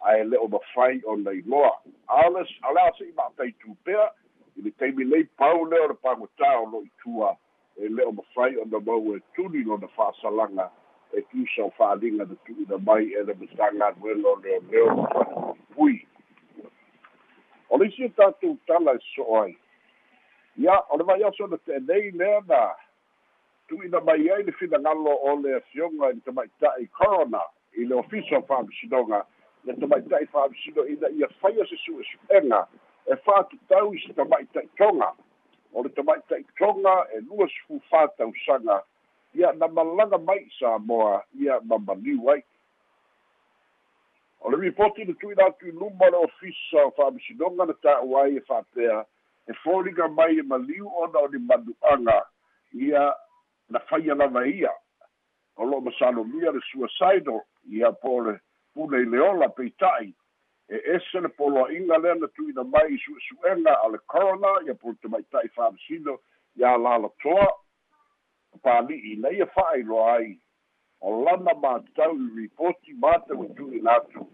ae 0.01 0.25
le 0.25 0.37
o 0.37 0.49
mafai 0.49 1.03
ona 1.07 1.33
iloa 1.33 1.73
ale 2.07 2.81
a 2.81 2.93
se'i 2.99 3.13
ma'ataitu 3.13 3.75
pea 3.85 4.11
i 4.57 4.63
le 4.63 4.71
taimi 4.71 5.05
nei 5.05 5.25
pau 5.25 5.65
lea 5.65 5.85
o 5.85 5.89
le 5.89 5.95
pagotā 5.95 6.59
o 6.63 6.71
lo'i 6.71 6.91
tua 7.03 7.37
e 7.79 7.89
le 7.89 8.05
o 8.05 8.13
mafai 8.13 8.57
ona 8.57 8.81
mau 8.81 9.17
e 9.17 9.23
tuli 9.35 9.63
lona 9.65 9.89
fa'asalaga 9.89 10.71
e 11.13 11.23
tusa 11.23 11.65
o 11.65 11.71
fa'aliga 11.71 12.25
na 12.25 12.35
tu'uina 12.45 12.79
mai 12.79 13.13
e 13.15 13.23
le 13.23 13.35
matagaluega 13.35 14.29
o 14.29 14.37
leoleo 14.43 15.57
pui 15.75 16.07
o 17.69 17.79
le 17.79 17.87
isi 17.87 18.05
o 18.05 18.09
tatou 18.09 18.59
tala 18.67 18.95
e 18.95 18.99
so'o 19.15 19.43
ai. 19.43 19.57
Ia 20.57 20.75
o 20.91 20.97
le 20.97 21.05
vai 21.05 21.23
aso 21.23 21.47
na 21.47 21.57
te'enei 21.57 22.11
lea 22.11 22.41
na 22.49 22.75
tu'uina 23.69 24.01
mai 24.01 24.31
ai 24.31 24.43
le 24.43 24.53
finagalo 24.53 25.15
o 25.23 25.37
le 25.41 25.55
afioga 25.57 26.11
i 26.11 26.15
le 26.15 26.21
tamaita'i 26.21 26.87
corona 26.89 27.43
i 27.77 27.85
le 27.85 27.95
ofisa 27.95 28.39
o 28.39 28.43
fa'amisinoga 28.43 29.25
le 29.65 29.75
tamaita'i 29.77 30.27
fa'amisinoina 30.27 31.09
ia 31.11 31.29
faia 31.41 31.67
se 31.67 31.77
su'esu'ega 31.77 32.67
e 33.07 33.17
fa'atatau 33.17 33.95
i 33.95 34.01
se 34.07 34.13
tamaʻitaʻitoga 34.13 35.13
o 35.73 35.83
le 35.83 35.89
tamaʻitaʻitoga 35.89 36.95
e 37.17 37.21
lua 37.21 37.49
sefufā 37.49 38.09
tausaga 38.17 38.83
ia 39.35 39.53
na 39.53 39.69
malaga 39.69 40.19
mai 40.19 40.39
i 40.39 40.51
samoa 40.59 41.23
ia 41.41 41.61
mamaliu 41.61 42.31
ai. 42.31 42.43
O 44.41 44.51
le 44.51 44.57
ripoti 44.57 45.05
na 45.05 45.15
tuuina 45.15 45.47
atu 45.47 45.69
i 45.69 45.73
luma 45.73 46.07
o 46.07 46.11
le 46.11 46.17
ofisa 46.17 46.87
o 46.87 46.91
fa'amisinoga 46.91 47.67
na 47.67 47.73
ta'u 47.73 48.19
ai 48.19 48.37
e 48.37 48.41
fa'apea 48.41 49.05
e 49.49 49.53
foliga 49.63 50.09
mai 50.09 50.39
e 50.39 50.43
maliu 50.43 50.89
ona 50.89 51.19
o 51.19 51.29
ni 51.29 51.39
manu'aga. 51.39 52.27
Ia 52.73 53.15
na 53.69 53.79
faia 53.79 54.15
lava 54.15 54.47
ia. 54.47 54.73
O 55.57 55.65
lo'o 55.65 55.81
masalomia 55.81 56.53
le 56.53 56.61
suicidal 56.71 57.43
ia 57.71 57.93
po 57.93 58.21
le 58.21 58.41
pule 58.75 59.03
i 59.03 59.05
le 59.05 59.21
ola 59.21 59.49
peita'i 59.49 60.13
e 60.69 60.77
ese 60.95 61.21
le 61.21 61.29
poloaʻiga 61.29 61.99
lea 62.03 62.15
na 62.15 62.29
tuuina 62.29 62.65
mai 62.65 62.93
i 62.93 62.99
suʻesuʻega 63.01 63.73
a 63.85 63.89
le 63.89 63.99
corona 64.07 64.51
ia 64.67 64.75
po 64.75 64.91
le 64.91 64.99
tamaitaʻi 65.03 65.49
fa'amasino 65.55 66.19
ia 66.57 66.77
lalatoa 66.77 67.47
pali'i 68.63 69.17
na 69.17 69.33
ia 69.33 69.47
fa'ailoa 69.47 70.13
ai. 70.17 70.39
O 71.01 71.25
lana 71.25 71.55
matau 71.55 72.13
i 72.17 72.29
ripoti 72.37 72.93
matau 73.01 73.45
e 73.45 73.49
tuuina 73.57 73.97
atu 73.97 74.27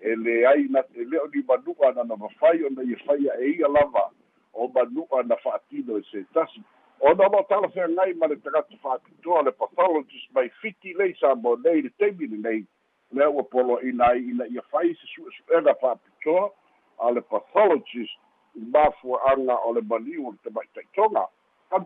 e 0.00 0.14
leai 0.16 0.68
na 0.68 0.84
e 0.94 1.08
o 1.16 1.26
ni 1.34 1.42
manu'a 1.48 1.94
na 1.94 2.04
na 2.04 2.16
mafai 2.16 2.64
ona 2.64 2.82
ia 2.82 2.98
faia 3.06 3.40
e 3.40 3.56
ia 3.56 3.68
lava. 3.68 4.10
O 4.52 4.68
manu'a 4.68 5.22
na 5.24 5.36
fa'atino 5.36 5.98
e 5.98 6.02
se 6.10 6.24
tasi. 6.34 6.60
Ona 7.00 7.28
lo 7.32 7.46
talafeagai 7.48 8.14
ma 8.14 8.26
le 8.26 8.36
tagata 8.36 8.76
fa'apitoa 8.82 9.42
le 9.42 9.52
pathologist 9.52 10.28
mai 10.34 10.50
fiti 10.60 10.92
lei 10.92 11.14
sa 11.20 11.34
mo 11.34 11.56
nei 11.56 11.82
le 11.82 11.90
taimi 11.98 12.26
lenei 12.26 12.66
lea 13.12 13.30
ua 13.30 13.42
poloaʻina 13.42 14.04
ai 14.08 14.20
ina 14.30 14.46
ia 14.46 14.62
fai 14.70 14.94
se 14.94 15.06
suʻesuʻega 15.14 15.74
fa'apitoa 15.80 16.50
a 16.98 17.10
le 17.10 17.20
pathologist 17.20 18.18
i 18.54 18.60
mafua'aga 18.60 19.56
o 19.64 19.72
le 19.72 19.80
maliu 19.80 20.28
o 20.28 20.30
le 20.32 20.38
tamaʻitaʻitoga 20.44 21.26
a 21.70 21.78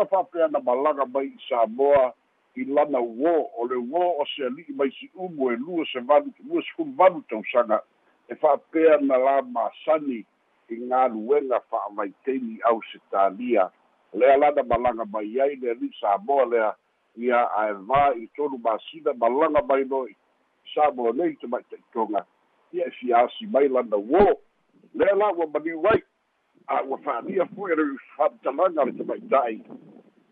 le 0.00 0.06
fa'apea 0.06 0.48
na 0.48 0.60
malaga 0.60 1.06
mai 1.06 1.26
i 1.26 1.38
samoa 1.48 2.12
i 2.56 2.64
lana 2.64 2.98
uō 2.98 3.34
o 3.56 3.66
le 3.66 3.76
uō 3.76 4.04
o 4.20 4.24
se 4.34 4.44
ali'i 4.46 4.74
mai 4.76 4.90
si 4.90 5.10
umu 5.14 5.50
e 5.52 5.56
lua 5.56 5.84
se 5.92 6.00
valu 6.00 6.32
lua 6.48 6.62
sefulu 6.62 6.92
valu 6.96 7.22
tausaga. 7.28 7.80
E 8.28 8.34
fa'apea 8.34 8.98
na 9.00 9.16
la 9.16 9.42
masani 9.42 10.24
i 10.68 10.76
galuega 10.76 11.60
fa'amaiteimi 11.70 12.60
ausitalia 12.64 13.70
lea 14.12 14.36
lana 14.36 14.62
malaga 14.62 15.04
mai 15.04 15.40
ai 15.40 15.56
le 15.56 15.70
ali'i 15.70 15.92
samoa 16.00 16.44
lea 16.44 16.74
ia 17.16 17.44
ae 17.60 17.72
vā 17.72 18.16
i 18.16 18.26
tolu 18.36 18.58
masina 18.58 19.14
malaga 19.14 19.62
mai 19.62 19.84
noi 20.76 20.84
samoa 20.84 21.12
nei 21.12 21.36
te 21.36 21.46
maʻitaʻitoga 21.46 22.24
ia 22.72 22.86
e 22.86 22.90
fiasi 22.90 23.46
mai 23.46 23.68
lana 23.68 23.96
uō 23.96 24.36
lea 24.94 25.14
la 25.14 25.32
ua 25.32 25.46
maniu 25.46 25.82
ai 25.88 26.02
a 26.66 26.82
ua 26.84 26.98
fa'alia 26.98 27.46
fo'i 27.54 27.76
le 27.76 27.84
fa'amatalaga 28.16 28.84
le 28.84 28.92
tamaita'i 28.92 29.62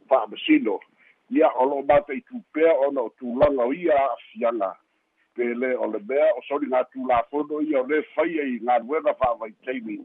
fa'amasino 0.08 0.80
ia 1.30 1.48
o 1.48 1.64
lo'o 1.64 1.82
mataʻitu 1.82 2.42
pea 2.52 2.74
ona 2.86 3.00
o 3.00 3.08
tulaga 3.18 3.64
o 3.64 3.72
ia 3.72 3.94
a'afiaga 3.94 4.76
pele 5.34 5.74
o 5.76 5.86
le 5.86 5.98
mea 6.08 6.34
o 6.36 6.42
soli 6.48 6.66
gatulafono 6.66 7.60
ia 7.60 7.80
o 7.80 7.86
lē 7.86 8.02
faia 8.14 8.44
i 8.44 8.58
galuega 8.58 9.14
fa'avaitaimi 9.14 9.98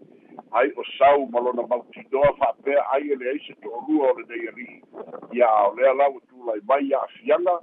ai 0.51 0.71
o 0.77 0.83
sau 0.97 1.27
ma 1.27 1.39
lona 1.39 1.67
mautinoa 1.67 2.33
fa'apea 2.39 2.87
ai 2.91 3.11
e 3.11 3.15
leai 3.15 3.39
se 3.47 3.53
to'olua 3.61 4.11
o 4.11 4.19
lenei 4.19 4.47
ali'i 4.47 4.81
ia 5.31 5.47
ao 5.47 5.75
lea 5.75 5.93
la 5.93 6.09
ua 6.09 6.21
tulai 6.29 6.61
mai 6.67 6.93
a'afiaga 6.93 7.59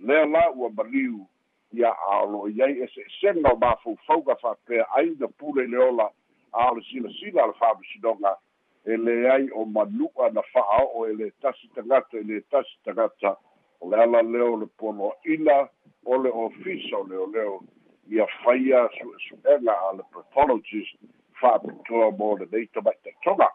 lea 0.00 0.26
la 0.26 0.50
ua 0.50 0.70
maliu 0.70 1.26
ia 1.72 1.90
aolo'o 2.10 2.46
ai 2.64 2.80
ese'esega 2.84 3.52
o 3.52 3.56
mafaufauga 3.56 4.36
fa'apea 4.36 4.86
ai 4.96 5.16
na 5.20 5.28
pule 5.28 5.64
i 5.64 5.66
le 5.66 5.78
ola 5.78 6.10
a 6.52 6.70
o 6.70 6.74
le 6.74 6.82
silasila 6.82 7.42
a 7.42 7.46
le 7.46 7.52
fa'amasinoga 7.60 8.36
e 8.84 8.96
leai 8.96 9.50
o 9.52 9.64
manu'a 9.64 10.30
na 10.32 10.42
fa'ao'o 10.52 11.06
e 11.08 11.12
lē 11.12 11.30
tasi 11.40 11.68
tagata 11.74 12.18
e 12.18 12.22
lē 12.22 12.40
tasi 12.50 12.78
tagata 12.84 13.36
o 13.80 13.90
le 13.90 13.96
ala 14.02 14.22
leo 14.22 14.56
le 14.56 14.66
poloa'ina 14.78 15.68
o 16.04 16.16
le 16.22 16.30
ofisa 16.30 16.96
o 16.96 17.04
leoleo 17.04 17.60
ia 18.08 18.26
faia 18.44 18.88
su'esu'ega 18.96 19.74
a 19.88 19.92
le 19.96 20.02
pathologist 20.12 20.96
fa'apitoa 21.40 22.10
mo 22.18 22.36
lenei 22.38 22.66
tamaʻitaitoga 22.72 23.48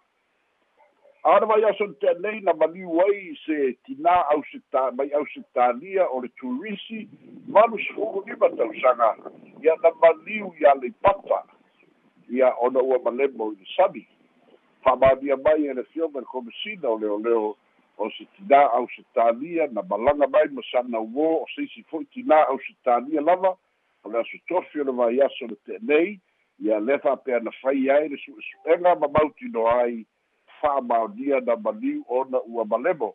aona 1.23 1.45
mai 1.45 1.63
aso 1.63 1.85
le 1.85 1.93
te'anei 1.93 2.41
na 2.41 2.53
maliu 2.53 2.99
ai 3.01 3.35
se 3.45 3.55
tinā 3.87 4.15
auseta 4.35 4.91
mai 4.91 5.07
ausetalia 5.15 6.07
o 6.11 6.19
le 6.21 6.29
turisi 6.39 7.07
malu 7.47 7.79
sefulu 7.79 8.23
lima 8.27 8.49
tausaga 8.49 9.15
ia 9.63 9.75
na 9.83 9.91
maliu 10.01 10.51
iā 10.59 10.75
le 10.81 10.91
ipapa 10.91 11.45
ia 12.29 12.51
ona 12.59 12.83
ua 12.83 12.99
malemo 13.05 13.51
i 13.53 13.55
le 13.55 13.65
sami. 13.75 14.07
Fa'amānia 14.83 15.37
mai 15.37 15.67
e 15.67 15.73
le 15.73 15.83
fioga 15.93 16.19
le 16.19 16.25
komesina 16.25 16.89
o 16.89 16.99
leoleo 16.99 17.55
o 17.97 18.09
se 18.17 18.27
tinā 18.35 18.59
ausetalia 18.75 19.67
na 19.71 19.81
malaga 19.81 20.27
mai 20.27 20.47
ma 20.51 20.61
sana 20.71 20.99
uō 20.99 21.29
o 21.39 21.45
seisi 21.55 21.85
fo'i 21.87 22.05
tinā 22.11 22.45
ausetalia 22.51 23.21
lava. 23.21 23.55
O 24.03 24.11
le 24.11 24.19
aso 24.19 24.37
tofi 24.47 24.83
o 24.83 24.83
le 24.83 24.91
vaiaso 24.91 25.47
le 25.47 25.55
te'enei 25.63 26.19
ia 26.59 26.79
le 26.79 26.99
fa'apea 26.99 27.39
na 27.39 27.51
fai 27.61 27.89
ai 27.89 28.09
le 28.09 28.17
su'esu'ega 28.17 28.99
ma 28.99 29.07
mautino 29.07 29.67
ai 29.71 30.03
fa'amaonia 30.63 31.39
na 31.39 31.55
maliu 31.55 32.05
ona 32.07 32.41
ua 32.41 32.65
malemo. 32.65 33.13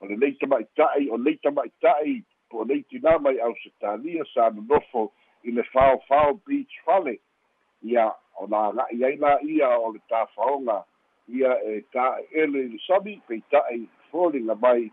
O 0.00 0.06
lenei 0.06 0.34
tama'ita'i 0.40 1.08
o 1.10 1.16
lei 1.16 1.38
tama'ita'i 1.42 2.18
po 2.50 2.62
o 2.62 2.64
lei 2.64 2.82
tinā 2.90 3.18
mai 3.22 3.38
ausetalia 3.46 4.26
sa 4.34 4.50
nonofo 4.50 5.08
i 5.44 5.54
le 5.54 5.62
faofao 5.72 6.34
beach 6.46 6.78
fale 6.84 7.18
ia 7.82 8.10
ona 8.42 8.64
aga'i 8.68 9.04
ai 9.04 9.16
la 9.16 9.38
ia 9.42 9.70
o 9.78 9.92
le 9.92 10.00
tafaoga 10.10 10.82
ia 11.28 11.54
e 11.70 11.80
ta'e'ele 11.94 12.64
i 12.66 12.68
le 12.74 12.78
sami 12.86 13.20
peita'i 13.28 13.86
foliga 14.10 14.54
mai. 14.54 14.90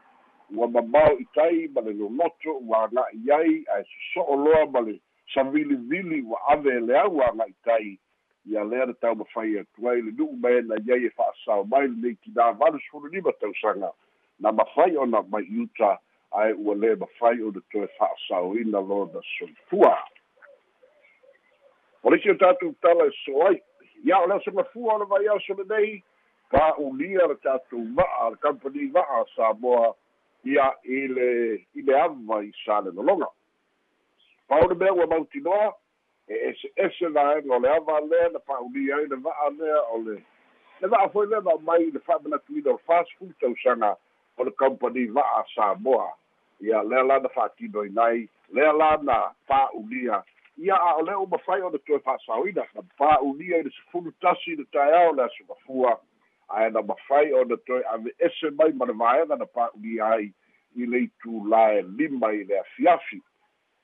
Ua 0.53 0.67
mamao 0.67 1.17
i 1.17 1.25
tai 1.33 1.67
ma 1.73 1.81
le 1.81 1.93
loloto 1.93 2.57
ua 2.61 2.85
aga'i 2.85 3.31
ai 3.39 3.53
ae 3.75 3.83
soso'o 3.91 4.35
loa 4.45 4.65
ma 4.69 4.85
le 4.89 4.99
savilivili 5.33 6.21
ua 6.21 6.41
ave 6.53 6.77
e 6.77 6.79
le 6.79 6.99
au 6.99 7.21
aga'i 7.21 7.53
tai 7.65 7.97
ia 8.45 8.63
lea 8.63 8.85
le 8.85 8.93
taumafai 8.93 9.59
atu 9.59 9.89
ai 9.89 10.01
le 10.01 10.11
nu'u 10.11 10.37
ma 10.37 10.49
ena 10.49 10.75
iai 10.85 11.05
e 11.05 11.09
fa'asao 11.09 11.63
mai 11.63 11.87
lenei 11.87 12.17
tinā 12.25 12.51
valu 12.57 12.79
sefululima 12.79 13.33
tausaga. 13.39 13.91
Na 14.39 14.51
mafai 14.51 14.97
ona 14.97 15.21
mai 15.21 15.43
iuta 15.43 15.97
ae 16.31 16.53
ua 16.53 16.75
lē 16.75 16.95
mafai 16.99 17.41
ona 17.41 17.61
toe 17.71 17.87
fa'asaoina 17.97 18.81
lona 18.81 19.21
soifua. 19.37 19.97
O 22.03 22.09
leisi 22.09 22.29
o 22.29 22.37
tatou 22.37 22.75
tala 22.81 23.07
e 23.07 23.11
so 23.25 23.47
ai 23.47 23.61
ia 24.03 24.19
o 24.19 24.27
le 24.27 24.35
asogafua 24.35 24.93
o 24.93 24.99
le 24.99 25.05
vaiaso 25.05 25.53
lenei 25.53 26.03
pa'ulia 26.51 27.27
le 27.27 27.35
tatou 27.35 27.85
va'a 27.95 28.29
le 28.29 28.37
kampani 28.37 28.91
va'a 28.93 29.25
samoa 29.35 29.95
ia 30.43 30.73
i 30.83 31.07
le 31.07 31.29
i 31.73 31.81
le 31.81 31.93
ava 31.99 32.43
i 32.43 32.51
sa 32.65 32.81
le 32.81 32.91
lologa 32.91 33.27
pa 34.47 34.59
o 34.61 34.67
le 34.67 34.75
mea 34.75 34.93
ua 34.93 35.07
mautinoa 35.07 35.73
e 36.27 36.33
ese 36.49 36.71
ese 36.75 37.09
laega 37.09 37.55
o 37.55 37.59
le 37.59 37.69
ava 37.69 37.99
lea 38.01 38.29
na 38.29 38.39
fa'aulia 38.39 38.95
ai 38.95 39.07
le 39.07 39.15
va'a 39.15 39.49
lea 39.49 39.81
o 39.93 39.97
le 39.97 40.21
le 40.81 40.87
va'a 40.87 41.09
foi 41.09 41.27
lea 41.27 41.41
mai 41.61 41.91
le 41.91 41.99
fa'amanatuina 41.99 42.69
o 42.69 42.73
le 42.73 42.83
fast 42.85 43.11
food 43.17 43.33
tausaga 43.39 43.95
o 44.37 44.43
le 44.43 44.51
kampani 44.51 45.05
va'a 45.05 45.45
samoa. 45.55 46.13
Ia 46.61 46.83
lea 46.83 47.03
la 47.03 47.19
na 47.19 47.29
fa'atinoina 47.29 48.03
ai 48.03 48.29
lea 48.53 48.73
la 48.73 48.97
na 48.97 49.31
pa'ulia 49.47 50.23
ia 50.57 50.75
a 50.75 50.95
o 50.97 51.01
le 51.01 51.13
o 51.13 51.25
mafai 51.25 51.61
ona 51.61 51.77
toe 51.77 51.99
fa'asaoina 51.99 52.63
na 52.73 52.81
pa'ulia 52.97 53.59
i 53.59 53.63
le 53.63 53.69
sefulu 53.69 54.11
tasi 54.21 54.55
le 54.55 54.65
taeao 54.71 55.13
le 55.13 55.23
asogafua 55.23 55.99
ae 56.49 56.69
na 56.69 56.81
mafai 56.81 57.33
ona 57.33 57.57
toe 57.57 57.83
ave 57.93 58.15
ese 58.19 58.49
mai 58.49 58.71
ma 58.71 58.85
le 58.85 58.93
vaega 58.93 59.35
na 59.35 59.45
pa'ulia 59.45 60.05
ai 60.05 60.33
i 60.75 60.85
le 60.85 60.99
itulae 60.99 61.81
lima 61.81 62.33
i 62.33 62.43
le 62.43 62.59
afiafi 62.59 63.21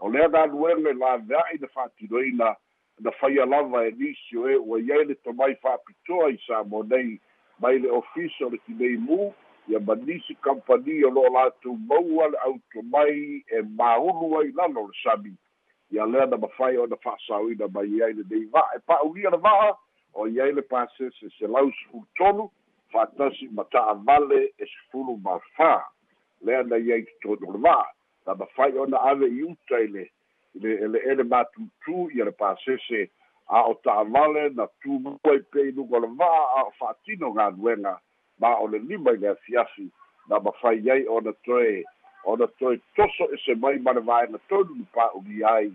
o 0.01 0.09
lea 0.09 0.27
galuega 0.29 0.89
i 0.89 0.93
lavea'i 0.93 1.57
na 1.61 1.67
fa'atinoina 1.67 2.55
na 2.99 3.11
faia 3.11 3.45
lava 3.45 3.85
e 3.87 3.91
nisi 3.91 4.37
o 4.37 4.49
e 4.49 4.55
ua 4.57 4.79
iai 4.79 5.05
le 5.05 5.15
tamai 5.15 5.55
fa'apitoa 5.61 6.29
i 6.33 6.37
sa 6.47 6.63
mo 6.63 6.83
nei 6.83 7.19
mai 7.59 7.79
le 7.79 7.89
ofisa 7.89 8.45
o 8.45 8.49
le 8.49 8.57
tinei 8.65 8.97
mu 8.97 9.33
ia 9.67 9.79
ma 9.79 9.95
nisi 9.95 10.35
kampani 10.41 11.03
o 11.05 11.09
lo'o 11.09 11.29
latou 11.29 11.77
maua 11.77 12.27
le 12.33 12.37
auto 12.37 12.81
mai 12.81 13.43
e 13.45 13.61
maulu 13.61 14.39
ai 14.39 14.51
lalo 14.57 14.87
le 14.89 14.95
sami. 15.03 15.33
Ia 15.91 16.05
lea 16.05 16.25
na 16.25 16.37
mafai 16.37 16.77
ona 16.77 16.97
fa'asaoina 16.97 17.67
mai 17.67 18.01
ai 18.01 18.13
lenei 18.13 18.45
va'a 18.49 18.75
e 18.75 18.79
pa'ulia 18.79 19.29
le 19.29 19.37
va'a 19.37 19.77
o 20.13 20.27
iai 20.27 20.51
le 20.51 20.61
pasese 20.61 21.29
se 21.37 21.47
lau 21.47 21.71
sefulu 21.71 22.05
tolu 22.17 22.51
fa'atasi 22.91 23.49
ma 23.53 23.63
ta'avale 23.63 24.49
e 24.57 24.65
sefulu 24.65 25.17
ma 25.21 25.37
fā 25.57 25.81
lea 26.41 26.63
na 26.63 26.77
iai 26.77 27.05
totonu 27.21 27.53
le 27.53 27.59
va'a 27.69 28.00
na 28.25 28.35
mafai 28.35 28.77
ona 28.77 29.01
ave 29.01 29.27
i 29.27 29.43
uta 29.43 29.79
i 29.79 29.87
le 29.87 30.11
le 30.53 30.73
ele 30.73 30.99
ele 30.99 31.23
matutu 31.23 32.11
ia 32.15 32.25
le 32.25 32.31
pasese 32.31 33.09
a 33.47 33.61
o 33.67 33.73
ta'avale 33.83 34.49
na 34.49 34.67
tumua 34.81 35.35
i 35.35 35.39
pei 35.39 35.71
luga 35.71 35.97
o 35.97 35.99
le 35.99 36.07
va'a 36.07 36.43
a 36.57 36.63
o 36.63 36.71
fa'atino 36.79 37.31
galuega 37.31 37.99
ma 38.39 38.55
o 38.59 38.67
le 38.67 38.79
lima 38.79 39.11
i 39.11 39.17
le 39.17 39.29
afiafi 39.29 39.89
na 40.29 40.39
mafai 40.39 40.89
ai 40.91 41.07
ona 41.07 41.33
toe 41.45 41.83
ona 42.23 42.47
toe 42.47 42.79
toso 42.95 43.27
ese 43.33 43.55
mai 43.55 43.79
ma 43.79 43.91
le 43.91 44.01
vaega 44.01 44.37
tonu 44.49 44.75
ni 44.75 44.85
pa'ulia 44.93 45.55
ai. 45.55 45.71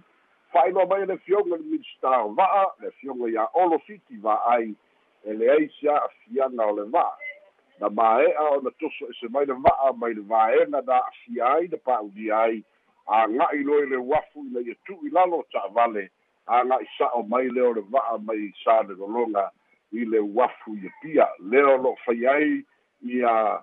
Fa'ailoa 0.53 0.87
mai 0.87 1.07
le 1.07 1.19
fioga 1.19 1.57
le 1.57 1.63
minista 1.63 2.23
o 2.25 2.33
va'a 2.35 2.65
le 2.81 2.91
fioga 3.01 3.27
iā 3.27 3.49
olofiti 3.55 4.17
va'ai 4.23 4.75
e 5.25 5.33
leai 5.33 5.69
se 5.81 5.89
a'afiaga 5.89 6.67
o 6.67 6.77
le 6.77 6.85
va'a 6.85 7.26
na 7.81 7.89
mae'a 7.89 8.51
ona 8.57 8.71
toso 8.81 9.07
ese 9.11 9.29
mai 9.29 9.45
le 9.45 9.55
va'a 9.55 9.93
mai 9.93 10.15
le 10.15 10.23
vaega 10.23 10.67
na 10.71 10.79
a'afia 10.79 11.45
ai 11.55 11.69
na 11.69 11.77
pa'ulia 11.77 12.39
ai. 12.41 12.65
Aga'i 13.07 13.63
loa 13.65 13.83
i 13.83 13.87
le 13.87 13.97
uafu 13.97 14.47
ina 14.47 14.61
ia 14.61 14.75
tu'i 14.87 15.11
lalo 15.11 15.39
o 15.39 15.47
ta'avale 15.53 16.09
aga'i 16.47 16.89
sa'o 16.99 17.23
mai 17.23 17.49
lea 17.49 17.69
o 17.69 17.73
le 17.73 17.83
va'a 17.93 18.19
mai 18.19 18.53
sa 18.65 18.81
le 18.83 18.95
lologa 18.95 19.51
i 19.93 20.05
le 20.05 20.19
uafu 20.19 20.77
ia 20.77 20.91
pia. 21.03 21.29
Lea 21.39 21.69
o 21.75 21.77
lo'o 21.77 21.97
fai 22.05 22.27
ai 22.27 22.65
ia 23.05 23.61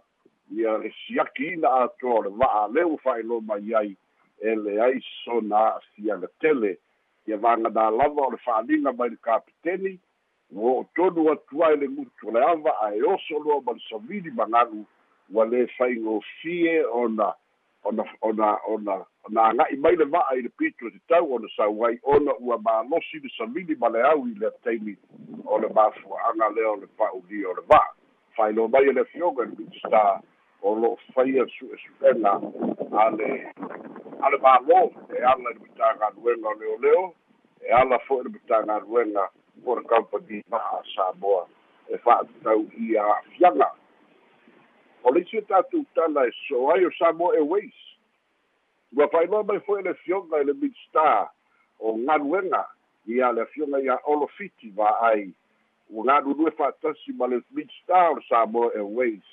ia 0.51 0.77
le 0.77 0.93
siakiina 1.01 1.74
atoa 1.82 2.20
o 2.20 2.22
le 2.22 2.29
va'a 2.29 2.67
lea 2.70 2.88
ua 2.88 2.98
fa'ailoa 3.03 3.41
mai 3.41 3.74
ai 3.74 3.98
e 4.41 4.55
leai 4.55 5.01
sona 5.25 5.58
a'afiaga 5.58 6.27
tele. 6.39 6.77
Ia 7.27 7.38
vaganā 7.38 7.89
lava 7.98 8.27
o 8.27 8.32
le 8.32 8.38
fa'aliga 8.46 8.93
mai 8.93 9.10
le 9.10 9.17
kapiteni 9.17 9.98
ua 10.56 10.72
o 10.72 10.86
tonu 10.96 11.32
atu 11.32 11.64
ai 11.66 11.76
le 11.78 11.88
gutu 11.88 12.32
le 12.32 12.46
ava 12.46 12.72
ae 12.82 13.02
oso 13.02 13.40
loa 13.40 13.62
ma 13.66 13.74
le 13.74 13.82
savili 13.90 14.32
magalu 14.32 14.86
ua 15.34 15.46
lē 15.46 15.68
faigofie 15.78 16.86
ona 16.86 17.34
ona 17.84 18.04
ona 18.22 18.58
ona 18.68 19.06
ona 19.24 19.44
aga'i 19.44 19.78
mai 19.78 19.96
le 19.96 20.06
va'a 20.06 20.36
i 20.36 20.42
le 20.42 20.50
pito 20.50 20.90
te 20.90 21.00
tau 21.08 21.34
ona 21.36 21.48
sauai 21.56 22.00
ona 22.04 22.32
ua 22.40 22.58
malosi 22.58 23.20
le 23.20 23.30
savili 23.38 23.76
ma 23.76 23.90
le 23.90 24.02
au 24.02 24.28
i 24.28 24.34
le 24.36 24.52
taimi 24.64 24.96
o 25.46 25.58
le 25.58 25.68
mafua'aga 25.68 26.50
lea 26.56 26.72
o 26.72 26.76
le 26.76 26.88
pa'ulia 26.98 27.50
o 27.50 27.54
le 27.54 27.64
va'a 27.68 27.94
fa'ailoa 28.36 28.68
mai 28.68 28.88
e 28.90 28.94
le 28.94 29.06
fioga 29.06 29.46
le 29.46 29.56
minista 29.58 30.22
o 30.62 30.76
lo'o 30.76 30.98
faia 31.14 31.46
su'esu'ega 31.48 32.34
a 32.92 33.10
le 33.18 33.30
a 34.22 34.30
le 34.30 34.38
mālō 34.38 34.80
e 35.18 35.24
ala 35.32 35.50
i 35.50 35.54
le 35.54 35.60
matagaluega 35.60 36.48
o 36.48 36.54
leoleo 36.60 37.14
e 37.62 37.72
ala 37.72 38.00
fo'i 38.08 38.24
le 38.24 38.30
matagaluega 38.30 39.30
o 39.65 39.75
le 39.75 39.84
kampani 39.84 40.43
ma'a 40.50 40.84
samoa. 40.96 41.48
E 41.89 41.98
fa'atatau 41.98 42.67
ia 42.79 43.03
a'afiaga 43.03 43.72
o 45.03 45.12
le 45.12 45.22
isi 45.22 45.41
tatou 45.41 45.86
tala 45.96 46.27
e 46.27 46.32
so 46.48 46.72
ai 46.72 46.86
o 46.86 46.91
samoa 46.98 47.36
airways 47.36 47.75
ua 48.96 49.08
fa'ailoa 49.08 49.43
mai 49.43 49.60
fo'i 49.60 49.84
le 49.84 49.93
fioga 49.93 50.39
i 50.39 50.46
le 50.48 50.53
midstar 50.53 51.27
o 51.79 51.93
galuega 52.08 52.65
ia 53.08 53.32
le 53.32 53.41
afioga 53.41 53.82
ia 53.84 53.98
olofiti 54.05 54.70
va'ai 54.70 55.34
ua 55.89 56.05
galulue 56.05 56.51
fa'atasi 56.51 57.13
ma 57.20 57.27
le 57.27 57.41
midstar 57.51 58.12
o 58.12 58.15
le 58.15 58.24
samoa 58.29 58.72
airways 58.75 59.27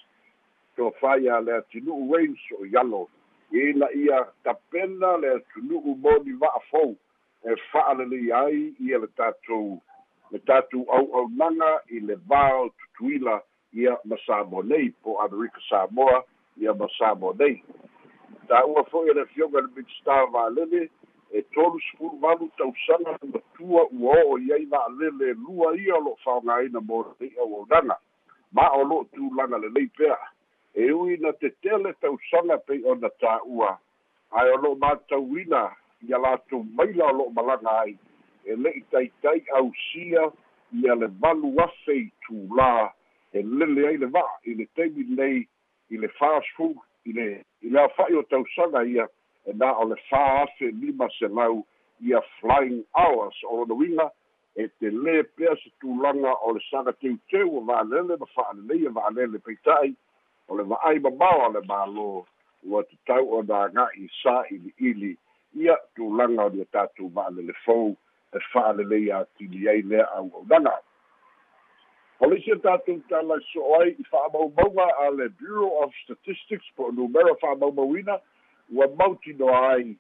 tofai 0.77 1.29
a 1.29 1.41
le 1.41 1.55
atunu'u 1.57 2.11
wales 2.11 2.45
o 2.59 2.67
ialo 2.67 3.09
ina 3.53 3.93
ia 3.95 4.27
tapena 4.45 5.17
le 5.17 5.35
atunu'u 5.39 5.95
moni 5.97 6.33
va'afou 6.33 6.97
e 7.45 7.57
fa'alelei 7.71 8.33
ai 8.33 8.75
ia 8.81 8.99
le 8.99 9.07
tatou 9.07 9.79
le 10.31 10.39
tatou 10.39 10.85
au'aunaga 10.89 11.81
i 11.91 12.01
le 12.01 12.17
va 12.29 12.43
o 12.63 12.69
tutuila 12.69 13.41
ia 13.73 13.97
ma 14.05 14.17
samo 14.27 14.63
nei 14.63 14.91
po 15.03 15.21
amerika 15.23 15.61
samoa 15.69 16.23
ia 16.57 16.75
ma 16.75 16.87
samo 16.99 17.33
nei. 17.39 17.63
Ta'ua 18.49 18.85
fo'i 18.91 19.11
e 19.11 19.15
le 19.15 19.27
fioga 19.27 19.61
le 19.61 19.69
big 19.75 19.87
star 20.01 20.27
va'alele 20.31 20.89
e 21.31 21.43
tolu 21.55 21.81
sefulu 21.81 22.19
valu 22.19 22.51
tausaga 22.59 23.19
matua 23.23 23.87
ua 23.91 24.15
o'o 24.23 24.39
i 24.39 24.53
ai 24.53 24.67
va'alele 24.67 25.35
lua 25.35 25.75
ia 25.77 25.95
o 25.97 26.01
lo'o 26.01 26.19
fa'aogāina 26.25 26.81
mo 26.81 27.03
le'i 27.21 27.35
auaunaga 27.39 27.99
ma 28.53 28.71
o 28.75 28.85
lo'o 28.85 29.05
tulaga 29.15 29.59
lelei 29.59 29.87
pea. 29.97 30.19
E 30.75 30.93
ui 30.93 31.17
na 31.17 31.33
tetele 31.33 31.95
tausaga 32.01 32.59
pei 32.59 32.83
ona 32.85 33.11
tā'ua 33.23 33.79
ae 34.31 34.51
o 34.55 34.57
lo'o 34.63 34.79
matauina 34.79 35.71
ia 36.03 36.19
latou 36.19 36.65
maila 36.75 37.11
o 37.11 37.17
lo'o 37.19 37.31
malaga 37.31 37.79
ai 37.83 37.99
e 38.45 38.57
le'i 38.57 38.83
taitai 38.91 39.43
ausia 39.55 40.31
ia 40.73 40.95
le 40.95 41.09
valu 41.21 41.55
afe 41.61 41.97
i 41.99 42.11
tulā 42.27 42.91
e 43.33 43.43
lele 43.43 43.89
ai 43.89 43.97
le 43.97 44.07
va'a 44.07 44.39
i 44.45 44.55
le 44.55 44.67
taimi 44.77 45.05
nei 45.17 45.41
i 45.91 45.99
le 45.99 46.09
fast 46.19 46.47
food 46.57 46.77
i 47.05 47.13
le 47.13 47.27
i 47.63 47.71
le 47.71 47.81
afa'i 47.83 48.15
o 48.15 48.23
tausaga 48.23 48.85
ia 48.85 49.09
e 49.47 49.53
na 49.53 49.73
o 49.83 49.85
le 49.91 49.97
fā 50.09 50.23
afe 50.43 50.71
lima 50.83 51.09
selau 51.19 51.65
ia 52.01 52.21
flying 52.39 52.85
hours 52.95 53.37
o 53.49 53.57
lona 53.57 53.75
uiga 53.75 54.11
e 54.55 54.67
te 54.79 54.91
lē 54.91 55.23
pea 55.37 55.55
se 55.63 55.71
tulaga 55.81 56.35
o 56.47 56.53
le 56.55 56.61
saga 56.71 56.93
teuteu 56.93 57.57
o 57.59 57.65
va'alele 57.69 58.17
ma 58.21 58.27
fa'alelei 58.35 58.87
e 58.87 58.95
va'alele 58.99 59.39
peita'i 59.47 59.95
o 60.49 60.57
le 60.59 60.65
va'ai 60.73 60.99
mamao 61.07 61.47
a 61.47 61.51
le 61.57 61.63
mālō 61.71 62.07
ua 62.71 62.85
tatau 62.85 63.35
ona 63.39 63.65
aga'i 63.67 64.09
sa 64.23 64.43
ili'ili 64.51 65.17
ia 65.55 65.77
tulaga 65.97 66.47
o 66.47 66.51
nia 66.55 66.67
tatou 66.73 67.11
va'alele 67.15 67.55
fou 67.65 67.97
e 68.33 68.39
fa'alelei 68.53 69.13
atili 69.13 69.69
ai 69.69 69.83
lea 69.83 70.07
auaunaga 70.17 70.79
o 72.21 72.27
le 72.29 72.37
isia 72.37 72.57
tatou 72.57 73.01
talaiso'o 73.09 73.81
ai 73.81 73.95
i 73.99 74.05
fa'amaumauga 74.05 74.87
a 75.05 75.11
le 75.11 75.29
bureau 75.41 75.83
of 75.83 75.95
statistics 76.05 76.69
po 76.77 76.89
o 76.89 76.93
numero 76.93 77.35
fa'amaumauina 77.41 78.21
ua 78.73 78.89
mautinoa 78.89 79.73
ai. 79.73 79.97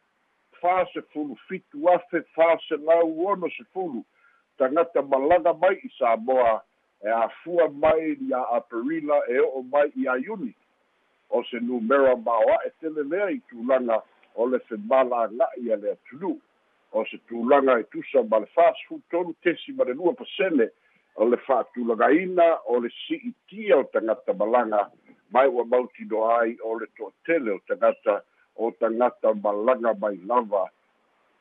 Fa 0.60 0.86
se 0.92 1.00
fulu 1.12 1.36
fitu 1.48 1.88
afe 1.88 2.20
fa 2.36 2.58
se 2.68 2.76
lau 2.76 3.26
ono 3.26 3.48
se 3.48 3.64
fulu. 3.72 4.04
Tagata 4.58 5.02
malaga 5.02 5.54
mai 5.54 5.80
i 5.80 5.88
samoa 5.98 6.60
e 7.00 7.08
afua 7.08 7.68
mai 7.68 8.12
ia 8.28 8.44
aperila 8.56 9.22
e 9.28 9.40
o'o 9.40 9.62
mai 9.62 9.88
i 9.96 10.08
aiuni 10.08 10.54
o 11.30 11.42
se 11.44 11.60
numera 11.60 12.16
maoa'e 12.16 12.70
tele 12.80 13.02
lea 13.02 13.30
i 13.30 13.40
tulaga 13.48 14.02
o 14.34 14.46
le 14.46 14.58
femalaga'i 14.68 15.72
a 15.72 15.76
le 15.76 15.92
atunuu 15.92 16.36
o 16.92 17.04
se 17.04 17.18
tulaga 17.28 17.78
e 17.80 17.84
tusa 17.84 18.22
ma 18.22 18.38
le 18.38 18.46
fast 18.46 18.80
tolu 19.10 19.34
tesi 19.42 19.72
ma 19.72 19.84
le 19.84 19.94
lua 19.94 20.14
pasene 20.14 20.70
o 21.16 21.24
le 21.24 21.36
fa'atulagaina 21.36 22.58
o 22.66 22.80
le 22.80 22.90
si'itia 23.06 23.78
o 23.78 23.84
tagata 23.92 24.32
malaga 24.34 24.90
mai 25.30 25.48
ua 25.48 25.64
mautinoa 25.64 26.40
ai 26.40 26.56
o 26.62 26.78
le 26.78 26.86
to'atele 26.96 27.50
o 27.50 27.58
tagata 27.68 28.22
o 28.56 28.70
tagata 28.70 29.34
malaga 29.34 29.94
mai 30.00 30.16
lava 30.26 30.66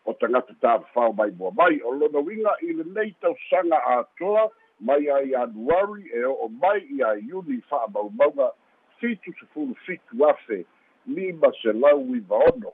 o 0.05 0.13
tagata 0.13 0.53
tāpafao 0.61 1.13
mai 1.13 1.31
mua 1.31 1.51
mai 1.51 1.81
o 1.81 1.93
lona 1.93 2.19
uiga 2.19 2.53
i 2.61 2.73
lenei 2.73 3.15
tausaga 3.21 3.81
atoa 3.97 4.49
mai 4.79 5.09
ai 5.09 5.35
anuari 5.35 6.09
e 6.13 6.23
o'o 6.25 6.49
mai 6.61 6.79
i 6.97 7.03
a 7.03 7.13
iuni 7.17 7.61
fa'amaumauga 7.69 8.51
fitu 8.99 9.33
sefulu 9.39 9.75
fitu 9.85 10.25
afe 10.29 10.65
lima 11.07 11.51
selau 11.61 12.15
iva 12.15 12.37
ono 12.53 12.73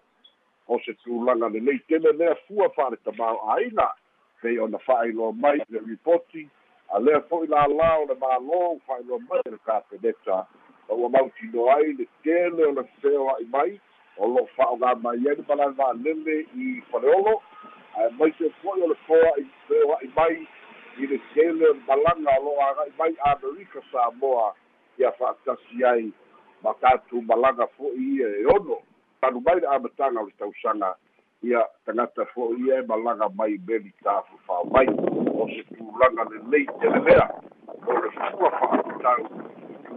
o 0.68 0.80
se 0.80 0.94
tulaga 0.94 1.50
lelei 1.50 1.80
tele 1.88 2.12
lea 2.12 2.36
fua 2.48 2.70
fa'ale 2.70 2.98
tamao 3.06 3.38
āina 3.56 3.88
pei 4.42 4.60
ona 4.60 4.80
fa'ailoa 4.80 5.32
mai 5.32 5.58
le 5.70 5.80
ripoti. 5.80 6.50
A 6.94 7.00
lea 7.00 7.22
fo'i 7.30 7.48
lālā 7.48 7.90
o 8.02 8.06
le 8.10 8.16
mālō 8.22 8.62
fa'ailoa 8.88 9.20
mai 9.30 9.42
le 9.46 9.60
kapeneta 9.66 10.46
o 10.90 10.96
ua 10.96 11.10
mautinoa 11.10 11.76
ai 11.76 11.94
le 12.00 12.08
tele 12.24 12.66
o 12.66 12.72
le 12.80 12.84
feo 13.02 13.30
a'i 13.36 13.46
mai. 13.54 13.80
O 14.18 14.28
lo'o 14.32 14.48
fa'aogā 14.58 14.96
mai 15.04 15.18
ai 15.30 15.36
le 15.38 15.46
malai 15.48 15.72
va'alele 15.80 16.38
i 16.66 16.82
faleolo 16.92 17.40
ae 18.02 18.10
mai 18.20 18.34
se 18.40 18.50
fo'i 18.62 18.82
o 18.82 18.92
le 18.94 18.98
foa'i 19.06 19.46
feo 19.68 19.94
a'i 20.00 20.12
mai 20.18 20.42
i 20.98 21.10
le 21.14 21.22
tele 21.34 21.74
malaga 21.88 22.38
o 22.40 22.44
lo'o 22.48 22.68
aga'i 22.72 22.94
mai 22.98 23.14
amerika 23.34 23.86
samoa. 23.92 24.54
Ia 24.98 25.12
fa'atasi 25.20 25.86
ai 25.94 26.12
ma 26.64 26.74
tatou 26.82 27.22
malaga 27.22 27.70
fo'i 27.78 28.12
ia 28.18 28.34
e 28.42 28.46
ono 28.58 28.82
tanu 29.22 29.42
mai 29.42 29.60
le 29.60 29.68
amataga 29.68 30.22
o 30.22 30.26
le 30.26 30.34
tausaga 30.38 30.96
ia 31.44 31.66
tagata 31.86 32.26
fo'i 32.34 32.68
ia 32.68 32.80
e 32.80 32.86
malaga 32.88 33.30
mai. 33.36 33.58
Meli 33.68 33.94
tafufao 34.04 34.66
mai 34.72 34.88
o 34.88 35.48
se 35.48 35.64
tulaga 35.76 36.24
lelei 36.30 36.66
telelea 36.80 37.30
o 37.88 37.94
le 37.94 38.10
fua 38.12 38.50
fa'atatau 38.60 39.24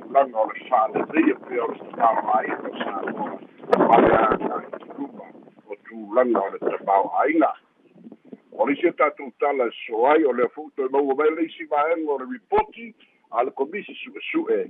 tulaga 0.08 0.38
o 0.38 0.46
le 0.52 0.68
fa'aleleia 0.68 1.34
pea 1.48 1.64
o 1.64 1.68
le 1.72 1.78
samoa 1.78 2.22
ma 3.88 3.96
le 4.00 4.14
agaituluma 4.16 5.26
o 5.68 5.74
tulaga 5.88 6.40
o 6.40 6.50
le 6.52 6.58
tamā'āina 6.58 7.50
o 8.52 8.66
le 8.66 8.72
isia 8.72 8.92
tatou 8.92 9.32
tala 9.40 9.68
e 9.68 9.76
so 9.86 10.06
ai 10.10 10.24
o 10.24 10.32
le 10.32 10.48
fo'u 10.48 10.70
toe 10.76 10.88
maua 10.88 11.14
mai 11.14 11.30
le 11.30 11.46
isi 11.46 11.64
vaega 11.64 12.12
o 12.12 12.18
le 12.18 12.26
ripoti 12.32 12.94
a 13.30 13.44
le 13.44 13.50
komisi 13.50 13.94
su'esu'e 13.94 14.60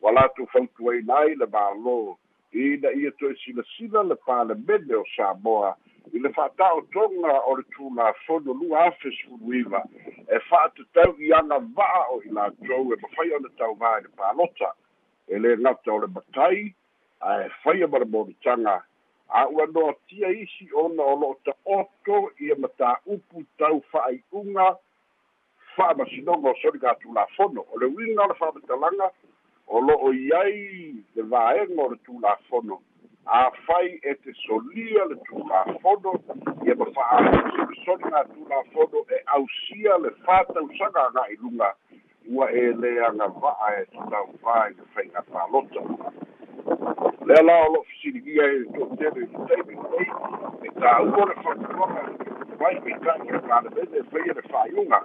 ua 0.00 0.12
latou 0.12 0.46
fautuaina 0.52 1.16
ai 1.16 1.34
le 1.34 1.46
mālō 1.46 2.16
ina 2.52 2.92
ia 2.92 3.10
toe 3.10 3.34
silasila 3.44 4.02
le 4.02 4.16
palemene 4.26 4.94
o 4.94 5.04
samoa. 5.16 5.76
I 6.12 6.18
le 6.18 6.28
fa'ata'otoga 6.32 7.32
o 7.46 7.56
le 7.56 7.64
tulafono 7.72 8.52
lua 8.52 8.86
afe 8.86 9.10
sefuluiva 9.10 9.82
e 10.28 10.38
fa'atatau 10.48 11.16
i 11.18 11.32
aga 11.32 11.58
va'a 11.58 12.02
o 12.10 12.22
i 12.22 12.30
latou 12.30 12.92
e 12.92 12.96
mafai 13.02 13.32
ona 13.38 13.48
taumā 13.58 13.98
i 13.98 14.02
le 14.02 14.10
palota 14.16 14.72
e 15.28 15.38
lē 15.38 15.56
gata 15.62 15.92
o 15.92 15.98
le 16.02 16.08
matai 16.14 16.74
ae 17.20 17.48
faia 17.62 17.86
ma 17.88 17.98
le 17.98 18.04
monitaga 18.04 18.82
a 19.28 19.48
ua 19.48 19.66
noatia 19.66 20.28
isi 20.28 20.68
ona 20.74 21.02
o 21.02 21.14
lo'o 21.20 21.36
ta'oto 21.44 22.32
ia 22.40 22.54
matā'upu 22.54 23.44
tau 23.58 23.80
fa'ai'uga 23.92 24.66
fa'amasinoga 25.76 26.50
o 26.50 26.56
soli 26.62 26.78
gatulafono 26.78 27.64
o 27.72 27.78
le 27.78 27.86
uiga 27.86 28.24
o 28.24 28.28
le 28.28 28.34
fa'amatalaga 28.34 29.10
o 29.72 29.80
lo'o 29.80 30.10
ai 30.36 31.04
le 31.14 31.22
vaega 31.22 31.82
o 31.82 31.88
le 31.88 31.98
tulafono 32.04 32.82
afai 33.24 33.98
e 34.02 34.14
te 34.20 34.32
solia 34.44 35.04
le 35.06 35.16
tulafono 35.24 36.12
ia 36.64 36.74
ma 36.76 36.86
fa'asolisoli 36.92 38.10
tulafono 38.34 38.98
e 39.08 39.22
ausia 39.24 39.96
le 39.98 40.10
fatausaga 40.24 41.06
aga'i 41.06 41.36
luga 41.40 41.74
ua 42.28 42.50
e 42.50 42.72
lē 42.72 42.92
agava'a 43.08 43.68
e 43.80 43.86
tatauvā 43.94 44.56
i 44.70 44.74
le 44.76 44.84
faiga 44.94 45.22
palota 45.32 45.80
lea 47.26 47.42
la 47.42 47.56
o 47.64 47.72
lo'o 47.72 47.82
fesiligia 47.88 48.44
e 48.44 48.64
to'atele 48.76 49.24
i 49.24 50.06
e 50.66 50.70
tāua 50.80 51.24
le 51.30 51.34
fa'atuaga 51.42 52.02
mai 52.60 52.76
peita'i 52.84 53.32
le 53.32 53.40
palemene 53.48 53.96
e 53.96 54.04
faia 54.12 54.32
le 54.36 54.42
fa'aiuga 54.52 55.00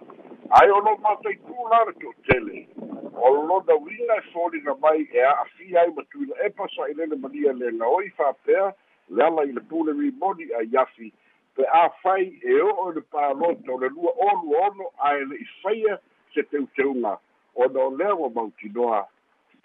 ae 0.60 0.70
o 0.72 0.80
lo'o 0.80 0.98
mataitū 1.08 1.70
la 1.72 1.84
le 1.88 1.94
to'atele 2.04 2.77
o 3.22 3.30
lona 3.48 3.76
uiga 3.76 4.16
e 4.18 4.22
folina 4.32 4.76
mai 4.76 5.08
e 5.12 5.22
a'afia 5.22 5.82
ai 5.82 5.92
ma 5.92 6.04
tuila 6.12 6.36
epa 6.46 6.68
sa'ilele 6.76 7.16
malia 7.16 7.54
le 7.54 7.72
gaoi 7.72 8.10
fa'apea 8.10 8.74
le 9.10 9.24
ala 9.24 9.44
i 9.44 9.52
le 9.52 9.62
pule 9.62 9.92
rimoni 9.92 10.54
a 10.54 10.64
iafi 10.64 11.14
pe 11.56 11.64
afai 11.66 12.40
e 12.44 12.62
o'o 12.62 12.92
le 12.92 13.02
palota 13.02 13.72
o 13.74 13.78
le 13.78 13.90
lua 13.90 14.12
olu 14.30 14.56
ono 14.62 14.92
ae 14.98 15.26
le'i 15.26 15.46
faia 15.62 16.00
se 16.34 16.44
teuteuga 16.44 17.18
ona 17.56 17.80
o 17.80 17.90
lea 17.98 18.16
ua 18.16 18.30
mautinoa 18.30 19.08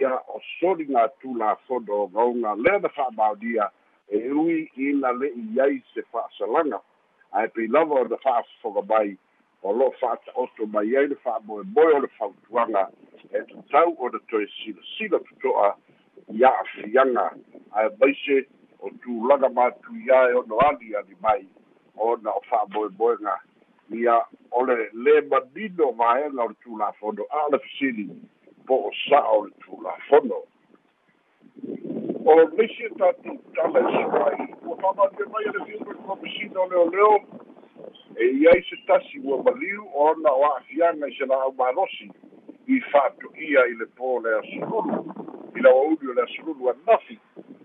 ia 0.00 0.14
o 0.28 0.40
soli 0.60 0.84
gatulafono 0.84 2.02
o 2.02 2.06
gauga 2.06 2.54
lea 2.54 2.78
na 2.78 2.88
fa'amaonia 2.88 3.70
e 4.08 4.30
ui 4.32 4.70
ina 4.76 5.12
le'i 5.12 5.60
ai 5.60 5.82
se 5.94 6.02
fa'asalaga 6.02 6.80
ae 7.32 7.48
pei 7.48 7.66
lava 7.66 8.00
ona 8.00 8.16
fa'afofoga 8.16 8.82
mai 8.82 9.16
o 9.62 9.72
lo'o 9.72 9.90
fa'ata'oto 10.00 10.66
mai 10.66 10.96
ai 10.96 11.08
le 11.08 11.16
fa'amoemoe 11.24 11.94
o 11.94 12.00
le 12.00 12.08
fautuaga 12.18 12.88
e 13.30 13.42
tatau 13.50 13.96
ona 13.98 14.18
toe 14.28 14.46
silasila 14.56 15.18
toto'a 15.28 15.76
i 16.34 16.44
a'afiaga 16.44 17.26
ae 17.72 17.88
maise 18.00 18.46
o 18.80 18.90
tulaga 19.02 19.48
matuia 19.48 20.30
e 20.30 20.34
ono 20.34 20.58
ali 20.58 20.96
ali 20.96 21.16
mai 21.20 21.46
ona 21.96 22.30
o 22.30 22.40
fa'amoemoega 22.50 23.38
ia 23.90 24.16
o 24.50 24.64
le 24.66 24.90
lē 25.04 25.28
manino 25.30 25.92
vaega 25.92 26.42
o 26.42 26.48
le 26.48 26.54
tulafono 26.64 27.22
a 27.30 27.46
o 27.46 27.50
le 27.52 27.58
fesili 27.58 28.08
po 28.66 28.74
o 28.88 28.90
sa'a 29.08 29.30
o 29.30 29.44
le 29.46 29.52
tulafono 29.62 30.42
o 32.24 32.34
leisi 32.56 32.84
e 32.84 32.90
tatou 32.98 33.38
tala 33.54 33.78
e 33.78 33.92
soai 33.94 34.54
ua 34.66 34.76
fa'amalia 34.82 35.26
mai 35.32 35.44
e 35.44 35.52
le 35.54 35.64
fiuga 35.66 35.94
komisina 36.06 36.60
o 36.60 36.66
leoleo 36.66 37.14
e 38.16 38.24
iai 38.24 38.62
se 38.62 38.76
tasi 38.86 39.18
ua 39.24 39.42
maliu 39.42 39.86
ona 39.94 40.30
o 40.30 40.44
a'afiaga 40.44 41.08
i 41.08 41.14
se 41.18 41.26
la'au 41.26 41.52
malosi 41.52 42.10
i 42.66 42.80
fa'ato'ia 42.80 43.66
i 43.66 43.74
le 43.74 43.86
po 43.96 44.20
le 44.20 44.38
asululu 44.38 45.04
i 45.54 45.58
ila 45.58 45.74
uli 45.74 46.08
o 46.10 46.12
le 46.12 46.22
asululu 46.22 46.70
anafi 46.70 47.18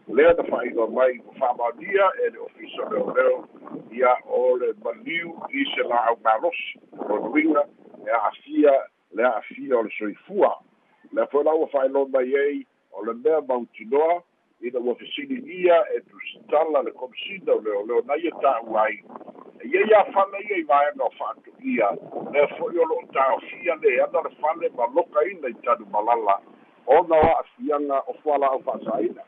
lea 0.08 0.34
na 0.34 0.44
fa'ailoa 0.44 0.90
mai 0.90 1.20
ua 1.20 1.34
fa'amaonia 1.34 2.12
e 2.26 2.30
le 2.30 2.40
ofisa 2.40 2.90
leoleo 2.92 3.48
ia 3.92 4.18
o 4.26 4.58
le 4.58 4.74
maliu 4.84 5.36
i 5.50 5.66
se 5.76 5.84
la'augalosi 5.84 6.80
lonuiga 7.10 7.64
e 8.08 8.12
a'afia 8.12 8.74
le 9.12 9.24
a'afia 9.24 9.78
o 9.78 9.84
le 9.84 9.90
soifua. 9.98 10.60
Lea 11.12 11.28
foi 11.28 11.44
la 11.44 11.54
ua 11.54 11.68
fa'ailoa 11.68 12.08
mai 12.10 12.36
ai 12.36 12.66
o 12.92 13.06
le 13.06 13.14
mea 13.14 13.42
mautinoa 13.42 14.24
ina 14.62 14.80
ua 14.80 14.96
fesiligia 14.96 15.84
e 15.96 16.02
tusitala 16.02 16.82
le 16.82 16.92
komisina 16.92 17.54
o 17.54 17.62
leoleo 17.62 18.02
na 18.02 18.16
ia 18.16 18.32
ta'u 18.42 18.78
ai. 18.78 18.94
e 18.94 19.37
ia 19.68 19.82
ia 19.88 20.04
fale 20.14 20.40
ia 20.50 20.58
i 20.58 20.64
vaega 20.64 21.04
o 21.04 21.12
fa'atu'ia 21.20 21.90
lea 22.34 22.48
fo'i 22.58 22.80
o 22.80 22.86
lo'o 22.92 23.08
tāofia 23.14 23.76
le 23.82 23.96
ana 24.04 24.22
le 24.28 24.36
fale 24.42 24.70
ma 24.78 24.86
lokaina 24.96 25.50
i 25.50 25.58
tanu 25.64 25.86
malala. 25.92 26.40
Ona 26.88 27.16
o 27.16 27.28
a'afiaga 27.32 28.04
o 28.08 28.14
fuala'au 28.24 28.64
fa'asāina 28.68 29.24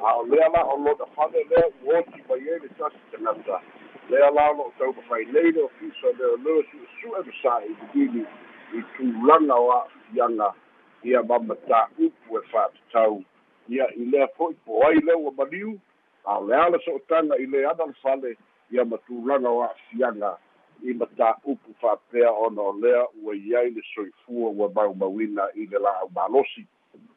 a 0.00 0.16
o 0.16 0.22
lea 0.26 0.48
la 0.48 0.62
o 0.64 0.76
lona 0.76 1.06
fale 1.16 1.44
lea 1.50 1.66
ua 1.84 1.98
oti 1.98 2.22
mai 2.28 2.50
ai 2.50 2.58
le 2.60 2.68
tasi 2.78 2.98
tagata 3.10 3.60
lea 4.08 4.30
la 4.30 4.50
o 4.50 4.54
lo'o 4.54 4.72
taumafai 4.78 5.24
nei 5.24 5.50
le 5.52 5.62
ofisa 5.62 6.12
leoleo 6.18 6.62
su'esu'e 6.70 7.22
ma 7.26 7.32
sa'ililili 7.42 8.26
i 8.72 8.82
tulaga 8.96 9.54
o 9.54 9.72
a'afiaga 9.72 10.54
ia 11.02 11.22
mamataupu 11.22 12.38
e 12.38 12.42
fa'atatau 12.52 13.22
ia 13.68 13.86
i 13.96 14.04
lea 14.04 14.28
fo'i 14.36 14.54
po 14.64 14.86
ai 14.86 15.00
lea 15.00 15.16
ua 15.16 15.32
maliu 15.32 15.78
a 16.24 16.40
le 16.40 16.54
ala 16.56 16.78
so'otaga 16.84 17.36
i 17.38 17.46
le 17.46 17.66
ana 17.66 17.86
le 17.86 17.94
fale 18.02 18.36
ia 18.70 18.84
matulaga 18.84 19.50
o 19.50 19.62
a'afiaga 19.62 20.36
i 20.82 20.94
mataupu 20.94 21.74
fa'apea 21.80 22.30
ona 22.30 22.62
o 22.62 22.72
lea 22.72 23.06
ua 23.22 23.34
iai 23.34 23.70
le 23.70 23.82
soifua 23.94 24.50
ua 24.50 24.70
maumauina 24.74 25.48
i 25.54 25.66
le 25.66 25.78
la'au 25.78 26.10
malosi. 26.14 26.66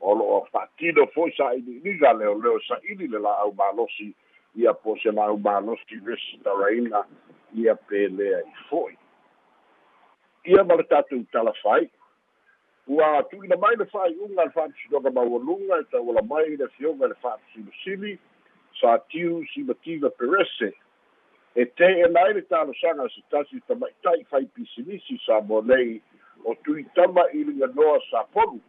O 0.02 0.16
lo'o 0.16 0.48
fa'atino 0.52 1.08
fo'i 1.14 1.32
sa'ili'iliga 1.38 2.14
leoleo 2.14 2.60
sa'ili 2.68 3.08
le 3.08 3.20
la'au 3.20 3.54
malosi 3.54 4.14
ia 4.56 4.74
po 4.74 4.98
se 5.04 5.12
la'au 5.12 5.38
malosi 5.38 6.00
resi 6.06 6.38
taraina 6.44 7.06
ia 7.54 7.76
pelea 7.76 8.40
i 8.40 8.54
fo'i. 8.70 8.98
Ia 10.46 10.64
ma 10.64 10.76
le 10.76 10.84
tatou 10.84 11.24
talafai 11.32 11.90
ua 12.88 13.24
tu'ina 13.30 13.58
mai 13.58 13.76
le 13.76 13.86
fa'ai'uga 13.86 14.46
le 14.46 14.52
fa'atusinoga 14.52 15.12
maualuga 15.12 15.80
e 15.80 15.84
tauala 15.92 16.22
mai 16.22 16.58
le 16.58 16.68
fioga 16.78 17.08
le 17.08 17.16
fa'atusilisili 17.22 18.18
sa 18.80 18.98
tiu 19.10 19.46
simativa 19.54 20.10
perese 20.10 20.74
e 21.56 21.66
te'ena 21.66 22.20
ai 22.22 22.34
le 22.34 22.42
talosaga 22.42 23.10
se 23.10 23.22
tasi 23.30 23.60
tamaita'i 23.68 24.24
faipisilisi 24.32 25.18
sa 25.26 25.42
mo 25.42 25.62
nei 25.62 26.02
o 26.46 26.56
tuitama 26.64 27.24
i 27.34 27.44
liganoa 27.44 28.00
sapolu 28.12 28.60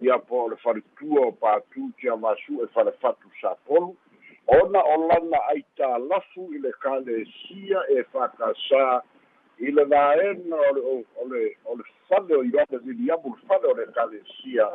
ia 0.00 0.18
po 0.18 0.44
o 0.44 0.48
le 0.48 0.56
faletua 0.56 1.26
o 1.26 1.32
patu 1.32 1.92
tia 2.00 2.16
masu 2.16 2.62
e 2.64 2.66
falefatu 2.74 3.30
sapolu 3.40 3.96
ona 4.46 4.82
o 4.82 4.96
lana 5.08 5.38
ai 5.48 5.64
tālafu 5.78 6.50
i 6.54 6.58
le 6.58 6.72
kalesia 6.82 7.86
e 7.94 8.02
fa'akasā 8.12 9.00
i 9.58 9.70
le 9.70 9.84
vaena 9.84 10.56
o 10.56 10.74
le 10.74 10.82
o 11.22 11.28
le 11.30 11.44
o 11.64 11.76
le 11.78 11.84
fale 12.08 12.36
o 12.36 12.42
ioane 12.42 12.82
liliamu 12.84 13.36
le 13.36 13.46
fale 13.48 13.70
o 13.70 13.74
le 13.78 13.86
kalesia 13.94 14.68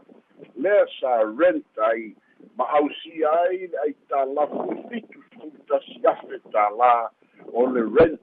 lea 0.56 0.88
sa 1.00 1.22
rent 1.38 1.86
ai 1.92 2.16
ma 2.56 2.66
ausia 2.80 3.36
ai 3.44 3.68
le 3.68 3.78
ai 3.84 3.94
tālafu 4.08 4.72
e 4.72 4.82
fitu 4.90 5.24
sefulu 5.28 6.10
afe 6.16 6.40
tālā 6.56 7.10
o 7.54 7.66
le 7.68 7.84
rent. 7.98 8.20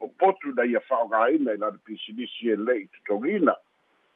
O 0.00 0.08
potu 0.08 0.52
na 0.56 0.64
ia 0.64 0.80
fa'ogāina 0.88 1.54
i 1.54 1.56
lana 1.56 1.78
pisilisi 1.86 2.50
e 2.50 2.56
le'i 2.56 2.88
totogina 2.96 3.54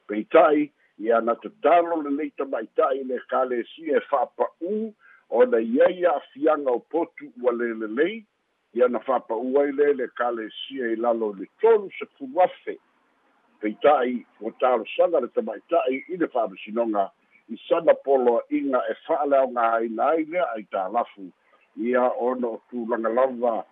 peita'i 0.07 0.71
ia 0.99 1.21
na 1.21 1.35
tatalo 1.35 2.01
lelei 2.01 2.31
tamaita'i 2.37 3.03
le 3.03 3.19
kalesia 3.29 3.97
e 3.97 4.01
fa'apa'ū 4.09 4.93
ona 5.29 5.59
iai 5.59 6.05
a'afiaga 6.05 6.71
o 6.71 6.79
potu 6.79 7.31
ua 7.41 7.53
lelelei 7.53 8.25
ia 8.73 8.87
na 8.87 8.99
fa'apa'ū 8.99 9.61
ai 9.61 9.71
le 9.71 9.93
le 9.93 10.07
kalesia 10.17 10.91
i 10.91 10.95
lalo 10.95 11.33
le 11.39 11.47
tolu 11.61 11.91
sefulu 11.99 12.41
afe 12.41 12.77
peita'i 13.61 14.25
ua 14.41 14.51
talosaga 14.59 15.21
le 15.21 15.27
tamaita'i 15.27 16.03
i 16.09 16.17
le 16.17 16.27
fa'amasinoga 16.27 17.09
i 17.49 17.57
sana 17.67 17.93
poloa'iga 18.03 18.81
e 18.91 18.95
fa'aleaogāina 19.07 20.09
ai 20.11 20.25
lea 20.25 20.47
ai 20.55 20.65
tālafu 20.71 21.29
ia 21.77 22.09
ona 22.19 22.47
o 22.47 22.61
tulaga 22.69 23.09
lava 23.09 23.63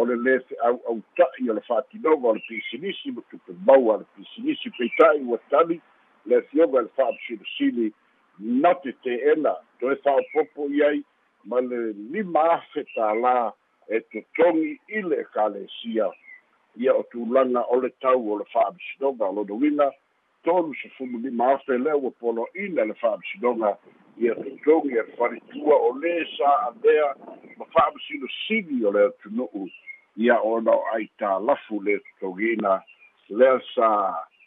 o 0.00 0.04
le 0.08 0.16
lē 0.24 0.36
fe'au'auta'i 0.48 1.50
o 1.50 1.56
le 1.58 1.62
fa'atinoga 1.68 2.28
o 2.32 2.34
le 2.38 2.42
pisinisi 2.48 3.12
ma 3.12 3.22
tupe 3.30 3.52
maua 3.66 3.98
le 4.00 4.06
pisinisi 4.16 4.72
peita'i 4.78 5.24
ua 5.28 5.38
tali 5.50 5.80
le 6.24 6.42
fioga 6.48 6.80
le 6.86 6.90
fa'apisilisili 6.96 7.92
na 8.38 8.74
te 8.82 8.92
te'ena 9.04 9.54
toe 9.80 9.96
fa'aopopo 10.04 10.68
i 10.72 10.82
ai 10.88 11.02
ma 11.44 11.60
le 11.60 11.80
lima 12.14 12.46
afe 12.56 12.84
tālā 12.94 13.52
e 13.88 14.00
totogi 14.12 14.78
i 14.88 15.02
le 15.02 15.20
ekalesia 15.24 16.08
ia 16.76 16.94
o 16.94 17.02
tulaga 17.12 17.64
o 17.68 17.80
le 17.80 17.90
tau 18.00 18.32
o 18.32 18.38
le 18.40 18.46
fa'amasinoga 18.52 19.28
o 19.28 19.44
lona 19.44 19.90
tolu 20.44 20.74
sefulu 20.82 21.18
lima 21.18 21.52
afe 21.54 21.78
lea 21.78 21.96
ua 21.96 22.10
polo'ina 22.20 22.84
le 22.84 22.94
fa'amasinoga 22.94 23.76
ia 24.18 24.34
totogi 24.34 24.96
e 24.96 25.02
le 25.02 25.16
faletua 25.18 25.76
o 25.76 25.92
lē 26.00 26.14
sa 26.36 26.50
alea 26.70 27.14
ma 27.58 27.64
fa'amasilosili 27.74 28.84
o 28.84 28.92
le 28.92 29.04
atunu'u 29.10 29.68
ia 30.20 30.36
ona 30.44 30.76
o 30.76 30.82
ai 30.94 31.08
tālafu 31.20 31.80
le 31.84 31.98
totogina 32.06 32.80
lea 33.28 33.58
sa 33.74 33.90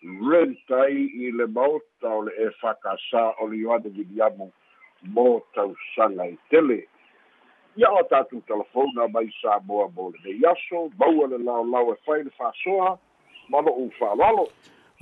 rentai 0.04 1.06
i 1.26 1.32
le 1.32 1.48
maota 1.48 2.12
o 2.18 2.26
le 2.28 2.34
e 2.46 2.50
fakasā 2.62 3.24
o 3.42 3.48
le 3.52 3.62
ioane 3.64 3.90
viliamu 3.98 4.52
mo 5.16 5.28
tausaga 5.56 6.28
i 6.30 6.38
tele. 6.50 6.84
Ia 7.78 7.90
o 7.90 8.04
tatou 8.12 8.44
telefona 8.48 9.08
mai 9.10 9.32
sa 9.42 9.58
moa 9.66 9.90
mo 9.96 10.12
lenei 10.14 10.46
aso 10.52 10.90
maua 11.00 11.28
le 11.32 11.42
laolao 11.48 11.94
e 11.94 11.98
fai 12.06 12.22
le 12.24 12.32
fa'asoa 12.38 12.94
ma 13.50 13.62
lo'u 13.66 13.90
fa'alalo 14.00 14.48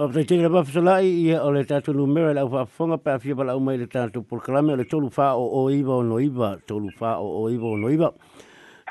o 0.01 0.07
te 0.07 0.23
tele 0.25 0.49
ba 0.49 0.63
fasala'i 0.63 1.09
ia 1.27 1.43
o 1.45 1.51
le 1.51 1.65
tatou 1.67 1.93
numera 1.93 2.33
le 2.33 2.41
au 2.41 2.49
fa'afoga 2.49 2.97
pe 2.97 3.11
afia 3.11 3.35
palau 3.35 3.59
mai 3.59 3.77
le 3.77 3.87
tatou 3.87 4.23
polokalame 4.23 4.73
o 4.73 4.77
le 4.79 4.85
tolu 4.85 5.09
fa 5.09 5.35
o 5.35 5.43
o 5.61 5.69
iva 5.69 5.99
o 5.99 6.03
no 6.03 6.19
iva 6.19 6.57
tolu 6.65 6.89
fa 6.97 7.19
o 7.19 7.27
o 7.43 7.49
iva 7.49 7.67
o 7.67 7.77
no 7.77 7.89
iva 7.89 8.13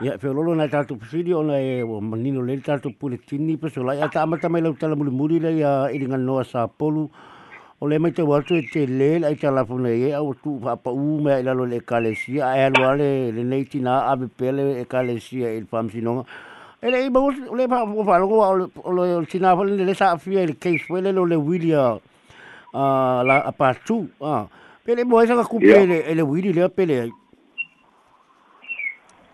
ia 0.00 0.18
fe 0.18 0.28
lolo 0.28 0.54
na 0.54 0.66
tatu 0.68 0.96
pisidi 0.96 1.34
ona 1.34 1.60
e 1.60 1.82
o 1.82 2.00
manino 2.00 2.40
le 2.40 2.56
tatu 2.60 2.90
pule 2.90 3.18
tini 3.26 3.56
pe 3.56 3.68
so 3.68 3.82
lai. 3.82 4.00
Ata 4.00 4.22
amata 4.22 4.48
mai 4.48 4.62
lau 4.62 4.72
tala 4.72 4.96
muli 4.96 5.10
muri 5.10 5.38
le 5.38 5.52
ia 5.58 5.92
iringa 5.92 6.16
noa 6.16 6.44
sa 6.44 6.66
polu 6.66 7.10
o 7.80 7.86
le 7.86 7.98
mai 7.98 8.10
te 8.12 8.22
watu 8.22 8.54
e 8.56 8.62
te 8.72 8.86
le 8.86 9.18
lai 9.18 9.36
tala 9.36 9.64
funa 9.64 9.90
e 9.92 10.12
au 10.12 10.34
tu 10.42 10.58
fa 10.62 10.76
pa 10.76 10.90
u 10.90 11.20
me 11.20 11.40
ila 11.40 11.52
lo 11.52 11.66
le 11.66 11.80
kalesia. 11.80 12.48
E 12.56 12.64
alu 12.64 12.84
ale 12.84 13.32
le 13.32 13.44
nei 13.44 13.64
tina 13.64 14.08
ave 14.08 14.28
pele 14.28 14.80
e 14.80 14.84
kalesia 14.88 15.52
il 15.52 15.66
fam 15.68 15.90
sinonga 15.90 16.24
e 16.80 16.90
le 16.90 17.04
iba 17.04 17.20
le 17.56 17.68
pa 17.68 17.84
o 17.84 18.04
fa 18.04 18.16
logo 18.16 18.40
o 18.40 18.90
le 18.92 19.26
tina 19.26 19.54
fa 19.54 19.64
le 19.64 19.94
sa 19.94 20.16
fia 20.16 20.46
le 20.46 20.56
case 20.56 20.88
wele 20.88 21.12
lo 21.12 21.24
le 21.24 21.36
wilia 21.36 22.00
a 22.72 23.22
la 23.22 23.44
a 23.44 23.52
pa 23.52 23.74
tu 23.84 24.08
a. 24.22 24.48
Pele 24.80 25.04
mo 25.04 25.20
esa 25.20 25.36
ka 25.36 25.44
kupe 25.44 25.84
le 25.84 26.14
le 26.14 26.22
wili 26.22 26.54
le 26.56 26.68
pele 26.72 27.12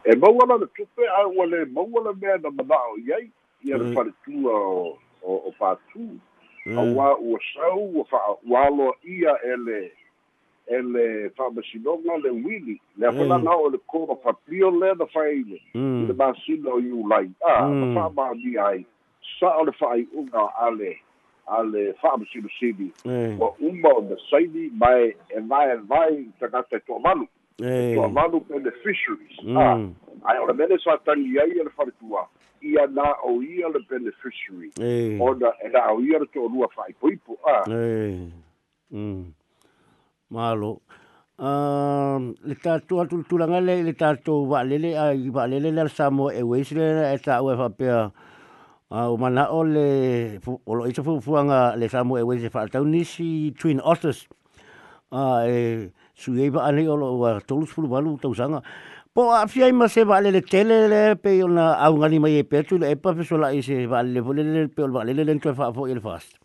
e 0.07 0.16
maua 0.16 0.59
le 0.59 0.66
tupe 0.66 1.03
a 1.19 1.27
ua 1.27 1.47
le 1.47 1.64
maua 1.64 2.03
le 2.05 2.12
mea 2.21 2.38
na 2.38 2.51
mana'o 2.51 2.97
i 2.99 3.12
ai 3.12 3.31
ia 3.64 3.79
le 3.79 3.95
faletua 3.95 4.53
o 4.55 4.99
o 5.23 5.35
o 5.49 5.53
patu 5.59 6.09
auā 6.66 7.16
ua 7.21 7.38
sau 7.55 7.79
ua 7.95 8.05
fa'a 8.05 8.37
ua 8.47 8.66
aloa 8.66 8.95
ia 9.05 9.35
e 9.45 9.57
le 9.57 9.92
e 10.66 10.83
le 10.83 11.31
fa'amasinoga 11.37 12.16
le 12.23 12.31
uili 12.31 12.81
le 12.99 13.07
afalaga 13.07 13.51
o 13.51 13.71
le 13.71 13.79
kora 13.87 14.14
papio 14.14 14.71
lea 14.71 14.95
na 14.95 15.07
fai 15.07 15.42
le 15.42 15.61
i 15.75 16.07
le 16.07 16.14
masina 16.14 16.71
o 16.71 16.81
iulai 16.81 17.31
a 17.40 17.69
na 17.69 17.95
fa'amaonia 17.95 18.66
ai. 18.66 18.87
Sa 19.40 19.57
o 19.59 19.64
le 19.64 19.73
fa'ai'uga 19.73 20.42
a 20.59 20.71
le 20.71 20.97
a 21.47 21.62
le 21.62 21.92
fa'amasinosili 22.03 22.90
ua 23.38 23.55
uma 23.61 23.88
o 23.88 24.01
na 24.03 24.16
saini 24.31 24.71
mae 24.75 25.14
e 25.31 25.40
vae 25.40 25.77
vai 25.77 26.27
tagata 26.40 26.77
e 26.77 26.81
to'amalu 26.81 27.27
to'amalu 27.61 28.40
beneficiaries 28.49 29.37
a 29.57 29.69
ae 30.33 30.38
o 30.42 30.47
le 30.47 30.55
mele 30.55 30.79
sa 30.85 30.99
tagi 31.05 31.38
ai 31.40 31.51
e 31.51 31.64
le 31.64 31.73
faletua 31.77 32.29
ia 32.62 32.87
na 32.87 33.14
o 33.25 33.42
ia 33.42 33.69
le 33.69 33.81
beneficiary 33.88 34.71
ona 35.21 35.53
e 35.64 35.69
na 35.69 35.92
o 35.92 36.01
ia 36.01 36.19
le 36.19 36.27
to'alua 36.33 36.69
fa'aipoipo 36.75 37.38
a 37.45 37.64
malo. 40.31 40.81
Um, 41.37 42.31
le 42.49 42.57
tātou 42.57 43.03
atu 43.03 43.21
tūlanga 43.29 43.61
le 43.61 43.83
le 43.85 43.92
tātou 43.92 44.47
wa'alele 44.49 44.95
a 44.97 45.11
i 45.12 45.29
wa'alele 45.29 45.69
le 45.77 45.85
samo 45.92 46.31
e 46.33 46.40
weisle 46.40 46.87
e 47.12 47.19
tā 47.21 47.42
ue 47.45 47.53
whapea 47.59 47.99
a 48.88 49.03
o 49.12 49.19
mana 49.21 49.45
o 49.53 49.61
le 49.62 50.40
o 50.47 50.75
lo 50.75 50.87
isa 50.88 51.05
fuanga 51.05 51.77
le 51.77 51.90
samo 51.92 52.16
e 52.16 52.25
weisle 52.25 52.49
whaatau 52.55 52.88
nisi 52.88 53.53
Twin 53.59 53.85
Otters. 53.85 54.25
A 55.12 55.45
e 55.45 55.92
suieba 56.16 56.64
ane 56.64 56.88
o 56.88 56.96
lo 56.96 57.12
wa 57.22 57.40
tolus 57.40 57.70
fulu 57.70 57.88
walu 57.92 58.16
tau 58.18 58.35
sanga 58.35 58.62
po 59.14 59.31
a 59.33 59.46
fiai 59.46 59.72
ma 59.72 59.88
se 59.88 60.02
wa'alele 60.05 60.40
tele 60.42 60.88
le 60.92 61.02
pe 61.16 61.37
o 61.44 61.48
na 61.48 61.76
au 61.87 61.94
ngani 62.00 62.18
mai 62.18 62.35
e 62.40 62.42
petu 62.42 62.79
le 62.81 62.90
e 62.92 62.96
pa 62.96 63.14
fesola 63.14 63.52
i 63.52 63.62
se 63.62 63.87
wa'alele 63.87 64.20
fole 64.24 64.42
le 64.42 64.68
pe 64.68 64.83
o 64.83 64.88
wa'alele 64.96 65.22
le 65.24 65.33
ntue 65.37 65.52
whaafo 65.52 65.87
i 65.88 65.94
le 65.94 66.00
fast. 66.00 66.40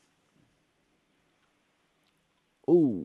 Oh. 2.67 3.03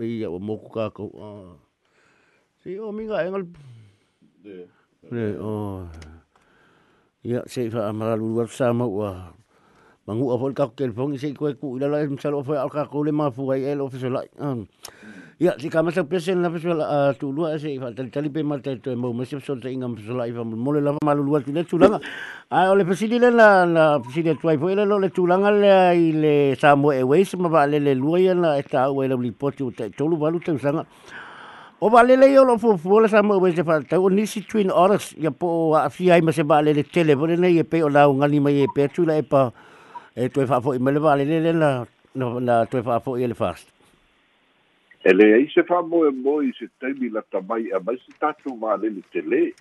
ia 0.00 0.30
o 0.30 0.38
moku 0.38 0.70
kako. 0.70 1.04
Ah. 1.18 1.58
Si 2.62 2.78
o 2.78 2.92
minga 2.92 3.24
engal. 3.26 3.44
Le. 4.44 4.68
Le 5.10 5.26
o. 5.40 5.88
Ia 7.24 7.42
se 7.46 7.68
fa 7.70 7.88
amara 7.88 8.16
lu 8.16 8.38
sa 8.48 8.72
ma 8.72 8.86
wa. 8.86 9.34
Mangu 10.06 10.32
a 10.32 10.38
fol 10.38 10.54
kako 10.54 10.74
kel 10.76 10.92
fongi 10.92 11.18
se 11.18 11.34
ko 11.34 11.52
ku 11.60 11.76
ila 11.76 11.88
la 11.88 12.06
msalo 12.06 12.42
fa 12.46 12.62
al 12.62 12.70
kako 12.70 13.04
le 13.04 13.12
ma 13.12 13.30
fu 13.30 13.50
ai 13.50 13.64
el 13.64 13.80
officer 13.80 14.10
lai. 14.10 14.28
Ia 15.40 15.56
kama 15.56 15.88
sa 15.88 16.04
pesen 16.04 16.42
na 16.44 16.50
pesen 16.52 16.76
a 16.84 17.14
tu 17.16 17.32
lua 17.32 17.56
se 17.58 17.72
fa 17.80 17.88
tali 17.96 18.10
tali 18.12 18.28
pe 18.28 18.42
mal 18.44 18.60
te 18.60 18.76
mo 18.94 19.10
me 19.14 19.24
se 19.24 19.40
so 19.40 19.56
te 19.56 19.72
ingam 19.72 19.96
so 19.96 20.12
lai 20.12 20.32
fa 20.36 20.44
mo 20.44 20.70
le 20.70 20.82
la 20.84 20.92
ma 21.02 21.14
lu 21.14 21.24
lu 21.24 21.40
tu 21.40 21.64
tulanga. 21.64 21.98
A 22.50 22.68
o 22.68 22.74
le 22.76 22.84
pesidi 22.84 23.18
le 23.18 23.30
la 23.30 23.64
la 23.64 23.98
pesidi 24.00 24.36
tu 24.36 24.50
ai 24.50 24.58
fo 24.58 24.68
le 24.68 24.84
le 24.84 25.08
tulanga 25.08 25.50
le 25.50 25.96
i 25.96 26.12
le 26.12 26.54
sa 26.60 26.76
mo 26.76 26.92
e 26.92 27.00
weis 27.02 27.32
ma 27.40 27.48
va 27.48 27.64
le 27.64 27.78
le 27.80 27.94
lua 27.94 28.20
ia 28.20 28.34
na 28.34 28.58
e 28.58 28.62
ta 28.68 28.90
o 28.92 29.00
le 29.00 29.16
li 29.16 29.32
poti 29.32 29.62
o 29.62 29.70
te 29.70 29.88
tolu 29.88 30.18
valu 30.18 30.44
te 30.44 30.52
sanga. 30.58 30.84
O 31.80 31.88
va 31.88 32.02
le 32.02 32.20
le 32.20 32.28
yo 32.28 32.44
lo 32.44 32.58
fu 32.58 32.76
fu 32.76 33.00
le 33.00 33.08
sa 33.08 33.22
mo 33.22 33.40
weis 33.40 33.56
fa 33.64 33.80
ta 33.80 33.96
o 33.96 34.10
nisi 34.10 34.44
twin 34.44 34.68
otters 34.70 35.16
ya 35.16 35.30
po 35.30 35.72
a 35.72 35.88
fi 35.88 36.10
ai 36.10 36.20
ma 36.20 36.32
se 36.32 36.42
va 36.44 36.60
le 36.60 36.74
le 36.74 36.84
tele 36.84 37.16
po 37.16 37.24
le 37.24 37.48
e 37.48 37.64
pe 37.64 37.82
o 37.82 37.88
la 37.88 38.04
ngani 38.04 38.40
mai 38.40 38.60
e 38.60 38.66
pe 38.68 38.88
tu 38.92 39.08
la 39.08 39.16
e 39.16 39.22
pa 39.22 39.50
e 40.14 40.28
tu 40.28 40.42
e 40.42 40.46
fa 40.46 40.60
fo 40.60 40.74
i 40.76 40.78
me 40.78 40.92
le 40.92 41.00
va 41.00 41.16
le 41.16 41.24
le 41.24 41.52
la 41.52 41.86
na 42.12 42.64
tu 42.66 42.76
e 42.76 42.82
fa 42.82 43.00
fo 43.00 43.16
i 43.16 43.24
le 43.26 43.32
fast. 43.32 43.79
E 45.02 45.12
le 45.14 45.32
ai 45.34 45.48
se 45.48 45.62
fa 45.64 45.80
mo 45.82 46.04
e 46.04 46.10
mo 46.12 46.42
i 46.42 46.52
se 46.58 46.68
taimi 46.78 47.08
la 47.08 47.22
tamai 47.32 47.70
a 47.72 47.80
mai 47.80 47.96
se 48.04 48.12
tatu 48.20 48.54
ma 48.54 48.76
le 48.76 48.90
le 48.90 49.02
tele. 49.12 49.54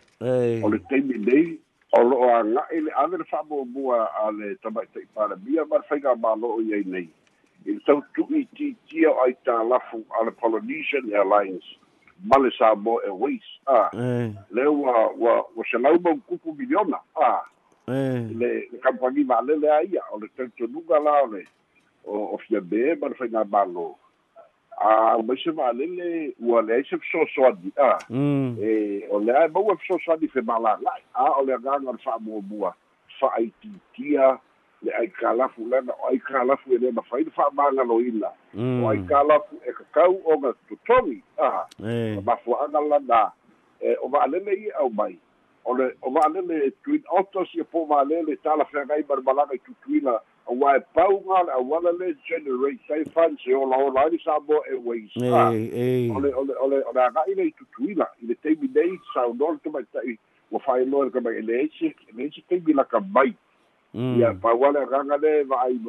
O 0.63 0.67
le 0.67 0.80
taimi 0.89 1.15
nei, 1.15 1.60
o 1.95 2.02
lo 2.04 2.28
a 2.28 2.43
nga 2.43 2.65
e 2.75 2.82
le 2.82 2.91
ave 2.91 3.17
le 3.17 3.23
fa 3.23 3.39
mo 3.47 3.63
mua 3.63 4.04
a 4.19 4.32
le 4.32 4.56
tamai 4.62 4.86
te 4.91 4.99
ipara 4.99 5.38
mia 5.45 5.63
mar 5.65 5.80
whainga 5.89 6.15
ma 6.19 6.36
lo 6.36 6.58
o 6.58 6.62
iei 6.62 6.84
nei. 6.84 7.08
I 7.65 7.71
le 7.71 7.80
tau 7.88 8.04
tu 8.13 8.28
i 8.36 8.43
ti 8.56 8.75
tia 8.88 9.13
ai 9.23 9.32
tā 9.47 9.56
lafu 9.63 10.04
a 10.19 10.25
le 10.28 10.32
Polynesian 10.32 11.08
Airlines 11.08 11.63
ma 12.28 12.36
le 12.38 12.52
sa 12.58 12.75
mo 12.75 12.99
e 12.99 13.10
weis. 13.10 13.47
Ah. 13.67 13.88
Le 14.52 14.67
wa, 14.67 15.08
wa, 15.15 15.38
wa 15.56 15.63
se 15.71 15.80
lau 15.80 15.95
mo 16.04 16.17
kupu 16.28 16.52
miliona. 16.52 16.99
Ah. 17.15 17.47
Le, 17.88 18.67
le 18.67 18.78
kampangi 18.84 19.23
ma 19.23 19.39
le 19.39 19.56
le 19.56 19.71
aia, 19.71 20.04
o 20.12 20.19
le 20.19 20.28
tento 20.36 20.67
nunga 20.67 20.99
la 20.99 21.23
o 21.23 21.32
le, 21.32 21.47
o, 22.04 22.36
o 22.36 22.38
fia 22.43 22.60
be 22.60 22.95
ma 22.99 23.08
le 23.08 23.15
whainga 23.15 23.47
ma 23.47 23.63
lo. 23.63 23.95
A 24.79 25.17
mai 25.23 25.37
se 25.43 25.51
valele 25.51 26.33
ua 26.39 26.61
le 26.61 26.73
ai 26.73 26.83
se 26.89 26.97
fesoasoani 26.97 27.71
a 27.77 27.99
e 28.63 29.03
o 29.11 29.19
le 29.19 29.33
ae 29.37 29.47
maua 29.47 29.75
fesoasoani 29.77 30.27
fe 30.27 30.41
malagai 30.41 31.03
a 31.13 31.31
o 31.39 31.43
le 31.43 31.53
agaga 31.53 31.91
le 31.91 31.97
fa'amuamua 32.03 32.73
fa'aitiitia 33.19 34.39
le 34.81 34.91
ai 34.95 35.07
kalafu 35.07 35.67
lana 35.67 35.93
o 35.93 36.07
ai 36.07 36.19
kalafu 36.19 36.73
e 36.73 36.77
lē 36.77 36.91
mafai 36.95 37.23
le 37.23 37.31
fa'amagaloina 37.31 38.31
o 38.83 38.89
ai 38.89 39.03
kalafu 39.03 39.55
e 39.67 39.73
kakau 39.73 40.21
o 40.25 40.37
ga 40.37 40.53
totogi 40.69 41.21
a 41.37 41.65
mafua'aga 42.23 42.79
lana 42.81 43.31
e 43.81 43.95
o 44.01 44.07
va'alele 44.07 44.53
ia 44.53 44.77
au 44.79 44.89
mai 44.89 45.17
o 45.65 45.73
le 45.75 45.91
o 46.01 46.11
va'alele 46.11 46.71
twin 46.83 47.03
otters 47.11 47.55
ia 47.55 47.63
po 47.63 47.85
va'alele 47.85 48.35
talafeagai 48.43 49.03
ma 49.09 49.15
le 49.15 49.21
malaga 49.21 49.55
i 49.55 49.59
tutuina 49.59 50.19
aua 50.49 50.77
e 50.77 50.79
pauga 50.93 51.43
le 51.43 51.51
auala 51.51 51.91
le 51.99 52.15
generate 52.27 53.09
fan 53.13 53.38
se 53.43 53.53
ola 53.53 53.77
ola 53.77 54.01
ai 54.05 54.19
sa 54.23 54.39
mo 54.47 54.62
e 54.71 54.75
ways 54.75 55.12
ole 55.17 56.33
ole 56.33 56.53
ole 56.55 56.83
ole 56.89 57.01
aga'i 57.05 57.35
le 57.35 57.51
tutuila 57.51 58.07
i 58.23 58.25
le 58.25 58.35
taimi 58.35 58.69
nei 58.73 58.99
saunoa 59.13 59.51
le 59.51 59.59
tamaita'i 59.63 60.17
ua 60.51 60.59
fa'ailoa 60.59 61.05
le 61.05 61.12
kamai 61.12 61.38
e 61.38 61.41
le 61.41 61.62
ese 61.63 61.93
le 62.15 62.25
ese 62.25 62.41
taimi 62.49 62.73
laka 62.73 62.99
mai. 62.99 63.33
Ia 63.93 64.33
paua 64.33 64.71
le 64.71 64.79
agaga 64.79 65.17
le 65.17 65.43
va'ai 65.43 65.79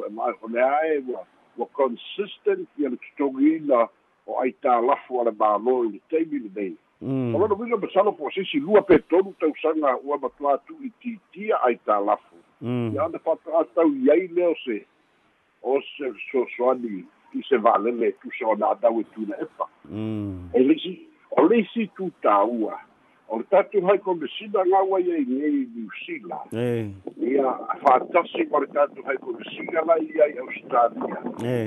o 0.41 0.47
le 0.47 0.61
ae 0.61 1.01
ua 1.07 1.25
ua 1.57 1.65
consistent 1.73 2.67
ia 2.77 2.89
le 2.89 2.97
totogiina 2.97 3.87
o 4.27 4.39
ai 4.41 4.53
tālafu 4.61 5.21
a 5.21 5.23
le 5.29 5.31
mālō 5.31 5.75
i 5.85 5.91
le 5.93 5.99
taimi 6.09 6.39
lenei 6.45 6.75
o 7.01 7.37
lona 7.37 7.55
uiga 7.55 7.77
masalo 7.77 8.11
po 8.11 8.29
sisi 8.29 8.59
lua 8.59 8.81
pe 8.81 8.99
tolu 9.09 9.33
tausaga 9.39 9.97
ua 10.03 10.17
matuā 10.21 10.57
tu'i 10.67 10.93
titia 11.01 11.57
ai 11.65 11.79
tālafu 11.85 12.40
ia 12.61 13.03
ona 13.05 13.19
fa'ata'atau 13.19 13.89
i 13.95 14.11
ai 14.11 14.27
lea 14.27 14.49
o 14.49 14.55
se 14.65 14.85
o 15.63 15.81
se 15.81 16.13
soasoani 16.31 17.03
i 17.33 17.41
se 17.49 17.57
va'alele 17.57 18.11
tusa 18.21 18.47
ona 18.47 18.71
atau 18.75 18.99
e 19.01 19.03
tuna 19.15 19.35
epa 19.41 19.65
e 20.53 20.59
leisi 20.63 20.99
o 21.31 21.47
leisi 21.47 21.87
tutāua 21.97 22.77
o 23.31 23.37
le 23.39 23.43
tatu 23.49 23.79
hai 23.87 23.97
komesina 23.97 24.63
gaua 24.67 24.99
iai 24.99 25.25
gei 25.25 25.67
niusila 25.75 26.39
ia 26.51 27.53
fa'atasi 27.83 28.43
ma 28.51 28.59
le 28.59 28.67
tatu 28.67 29.03
hai 29.07 29.17
komesina 29.17 29.81
lai 29.87 30.11
ai 30.25 30.35
australia. 30.37 31.17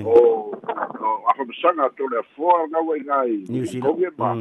O 0.04 0.52
o 1.00 1.28
afamasaga 1.30 1.88
tole 1.96 2.18
afoa 2.18 2.68
gaua 2.68 2.96
i 2.98 3.04
gai 3.04 3.80
koge 3.80 4.10
ma 4.18 4.34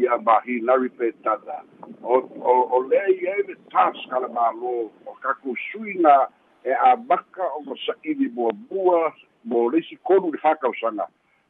ia 0.00 0.18
mahilari 0.18 0.88
pe 0.88 1.12
tana 1.24 1.62
o 2.02 2.18
o 2.40 2.68
o 2.72 2.82
lea 2.88 3.08
ia 3.08 3.36
le 3.48 3.54
task 3.70 4.12
ala 4.12 4.28
mālō 4.28 4.90
o 5.06 5.16
kakusuina 5.22 6.28
e 6.64 6.72
amaka 6.72 7.44
o 7.56 7.62
ma 7.66 7.74
sa'ili 7.86 8.28
muamua 8.28 9.12
mo 9.44 9.70
leisi 9.70 9.96
kolu 9.96 10.32
le 10.32 10.38
fakausaga 10.38 11.06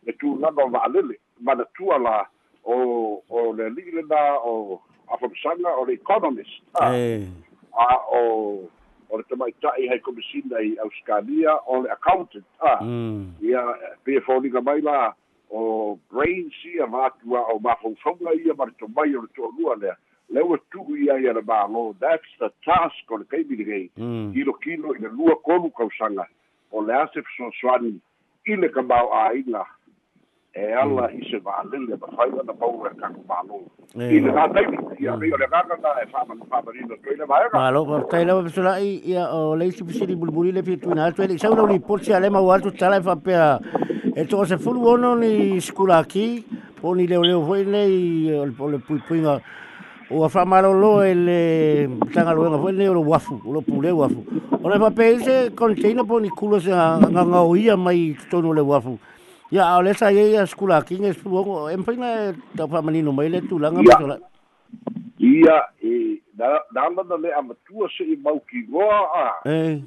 e 0.07 0.13
tulaga 0.13 0.65
o 0.65 0.69
va'alele 0.69 1.19
manatua 1.41 1.99
la 1.99 2.27
o 2.65 3.23
o 3.31 3.53
le 3.53 3.67
ali'i 3.67 3.91
lena 3.91 4.39
o 4.45 4.81
afamasaga 5.13 5.77
o 5.79 5.85
le 5.85 5.93
economist 5.95 6.63
a 6.81 7.89
o 8.13 8.69
o 9.11 9.19
le 9.19 9.25
tamaita'i 9.29 9.89
hai 9.89 9.99
komisina 10.01 10.61
i 10.61 10.79
auskalia 10.79 11.55
o 11.67 11.83
le 11.83 11.91
accountant 11.93 12.45
a. 12.61 12.81
Ia 13.41 13.63
pe 14.05 14.21
foliga 14.21 14.61
mai 14.61 14.81
la 14.81 15.15
o 15.53 15.99
brains 16.11 16.55
ia 16.65 16.87
matua 16.87 17.45
o 17.53 17.59
mafaufauga 17.59 18.33
ia 18.35 18.55
ma 18.55 18.65
le 18.65 18.73
tomai 18.79 19.15
o 19.17 19.23
le 19.23 19.29
to'alua 19.37 19.77
lea. 19.77 19.97
Le 20.31 20.41
ua 20.41 20.59
tu'u 20.71 20.97
ia 20.97 21.19
ia 21.21 21.33
le 21.33 21.43
mālō. 21.43 21.95
That's 22.01 22.33
the 22.41 22.49
task 22.65 23.11
o 23.11 23.17
le 23.17 23.25
kaimiligei. 23.25 23.91
Kilo 24.33 24.53
kilo 24.65 24.95
i 24.95 24.99
le 24.99 25.09
lua 25.09 25.37
kolu 25.45 25.71
kausaga. 25.71 26.27
O 26.73 26.81
le 26.81 26.95
a 26.95 27.07
se 27.13 27.21
fesoasoani 27.21 28.01
i 28.47 28.57
le 28.57 28.69
kamao 28.69 29.13
āiga 29.13 29.67
e 30.55 30.73
ala 30.73 31.09
i 31.17 31.25
se 31.31 31.39
va'alele 31.41 31.97
mafai 31.97 32.29
ana 32.41 32.53
maua 32.61 32.91
e 32.93 32.97
kaku 33.01 33.23
mālō 33.29 33.61
i 34.05 34.19
le 34.21 34.33
gataimi 34.37 34.77
ia 35.01 35.15
pei 35.17 35.33
o 35.33 35.37
le 35.41 35.47
agaga 35.49 35.77
na 35.81 35.93
e 36.03 36.07
fa'amalina 36.13 36.97
toi 37.05 37.17
le 37.17 37.25
vaega 37.31 37.57
malo 37.57 38.01
tai 38.11 38.25
lava 38.29 38.43
fesola'i 38.49 38.91
ia 39.13 39.31
o 39.33 39.55
le 39.57 39.69
isi 39.71 39.85
pisili 39.85 40.15
bulibuli 40.15 40.53
le 40.53 40.63
fituina 40.63 41.07
atu 41.07 41.23
e 41.23 41.29
le'i 41.31 41.39
sauna 41.39 41.63
uli 41.63 41.81
polisi 41.81 42.13
a 42.13 42.21
le 42.21 42.29
mau 42.29 42.53
atu 42.53 42.71
tala 42.77 42.99
e 43.01 43.03
fa'apea 43.07 43.47
e 44.15 44.27
to 44.29 44.45
se 44.45 44.59
fulu 44.59 44.85
ono 44.93 45.15
ni 45.17 45.59
skula 45.61 46.05
ki 46.05 46.45
po 46.83 46.93
ni 46.95 47.07
leo 47.07 47.23
leo 47.23 47.41
foi 47.47 47.65
nei 47.65 48.29
o 48.37 48.45
le 48.69 48.79
pui 48.79 49.01
puinga 49.09 49.41
o 50.11 50.25
a 50.25 50.29
whamarolo 50.29 51.01
e 51.03 51.15
le 51.15 51.41
tanga 52.13 52.37
loenga 52.37 52.61
foi 52.61 52.73
nei 52.77 52.89
o 52.89 52.95
lo 53.01 53.01
wafu 53.09 53.41
o 53.47 53.53
lo 53.53 53.63
pule 53.63 53.91
wafu. 53.91 54.21
O 54.63 54.69
le 54.69 54.79
pape 54.79 55.19
se 55.25 55.51
container 55.57 56.05
po 56.05 56.21
ni 56.21 56.29
kula 56.29 56.61
se 56.61 56.69
nga 56.69 57.25
nga 57.25 57.41
o 57.41 57.57
ia 57.57 57.77
mai 57.77 58.13
tonu 58.29 58.53
le 58.53 58.61
wafu 58.61 58.99
ia 59.53 59.77
o 59.77 59.83
le 59.83 59.93
sa 59.95 60.09
ia 60.11 60.47
skula 60.47 60.81
ki 60.81 60.97
nge 60.99 61.13
fulu 61.13 61.45
o 61.45 61.71
e 61.71 61.77
mpaina 61.77 62.33
ta 62.57 62.65
whamanino 62.65 63.13
mai 63.13 63.29
le 63.29 63.41
tulanga 63.41 63.83
masola 63.83 64.17
ia 65.21 65.57
e 65.85 66.23
da 66.33 66.65
da 66.73 66.89
da 66.89 67.17
le 67.17 67.33
amatua 67.37 67.89
se 67.97 68.05
i 68.05 68.17
mau 68.17 68.41
ki 68.49 68.65
roa 68.73 69.01
a 69.13 69.27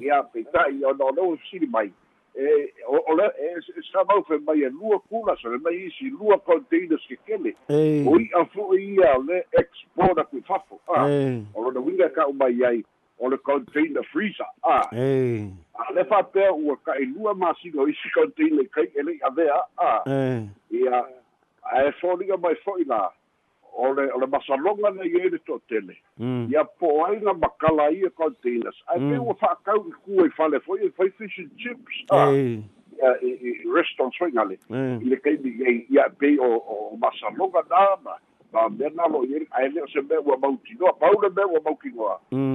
ia 0.00 0.22
pe 0.32 0.44
tai 0.54 0.78
o 0.84 0.94
no 0.94 1.10
no 1.10 1.36
siri 1.50 1.66
mai 1.66 1.90
e 2.38 2.46
o 2.86 3.14
le 3.18 3.26
e 3.26 3.58
sa 3.90 4.04
mau 4.06 4.22
fe 4.28 4.38
mai 4.46 4.62
e 4.62 4.70
lua 4.70 5.02
kula 5.10 5.34
so 5.42 5.50
le 5.50 5.58
mai 5.58 5.74
isi 5.90 6.14
lua 6.14 6.38
containers 6.46 7.02
ke 7.10 7.18
kele 7.26 7.56
o 8.06 8.18
i 8.22 8.30
a 8.38 8.44
fu 8.54 8.70
ia 8.78 9.18
le 9.26 9.42
export 9.58 10.22
ku 10.30 10.38
fafo 10.46 10.78
ah 10.94 11.10
o 11.54 11.70
le 11.70 11.80
winga 11.80 12.08
ka 12.14 12.30
mai 12.32 12.54
ai 12.62 12.84
o 13.18 13.28
le 13.28 13.38
container 13.38 14.02
freezer. 14.12 14.46
Ah. 14.62 14.88
A 14.92 15.92
le 15.94 16.04
fa 16.04 16.22
pe 16.22 16.48
o 16.48 16.76
ka 16.84 16.92
i 17.00 17.06
lua 17.06 17.34
masi 17.34 17.70
go 17.70 17.86
isi 17.86 18.10
container 18.14 18.64
kai 18.74 18.88
ele 18.94 19.18
a 19.24 19.30
vea. 19.30 19.60
Ah. 19.78 20.02
Ia 20.70 21.04
e 21.76 21.92
foliga 22.00 22.36
mai 22.36 22.54
foi 22.64 22.84
la. 22.84 23.10
O 23.76 23.92
le 23.92 24.10
o 24.12 24.18
le 24.18 24.26
masalonga 24.26 24.90
na 24.90 25.04
ie 25.04 25.30
le 25.30 25.38
totele. 25.38 25.96
Ia 26.20 26.64
po 26.64 27.04
ai 27.04 27.20
na 27.20 27.32
makala 27.32 27.90
ia 27.90 28.10
containers. 28.10 28.76
Ai 28.88 29.00
pe 29.00 29.18
o 29.18 29.34
fa 29.40 29.56
kau 29.64 29.80
i 29.88 29.92
ku 30.04 30.24
i 30.24 30.30
fale 30.36 30.60
foi 30.60 30.80
i 30.84 30.90
foi 30.96 31.10
fish 31.10 31.38
and 31.38 31.50
chips. 31.56 32.04
Ah. 32.10 32.30
Ia 32.32 33.16
i 33.22 33.64
restaurant 33.72 34.14
foi 34.18 34.32
ngale. 34.32 34.58
I 34.70 35.04
le 35.08 35.16
kai 35.16 35.36
i 35.40 35.86
ia 35.88 36.08
pe 36.10 36.36
o 36.38 36.52
o 36.60 36.96
masalonga 37.00 37.64
na 37.70 37.96
ma 38.04 38.20
ma 38.52 38.68
mena 38.68 39.08
lo 39.08 39.24
ie 39.24 39.46
ai 39.52 39.68
le 39.68 39.88
se 39.92 40.00
me 40.00 40.20
wa 40.20 40.36
mauti 40.36 40.76
no 40.78 40.92
pa 40.92 41.08
le 41.08 41.30
me 41.30 41.44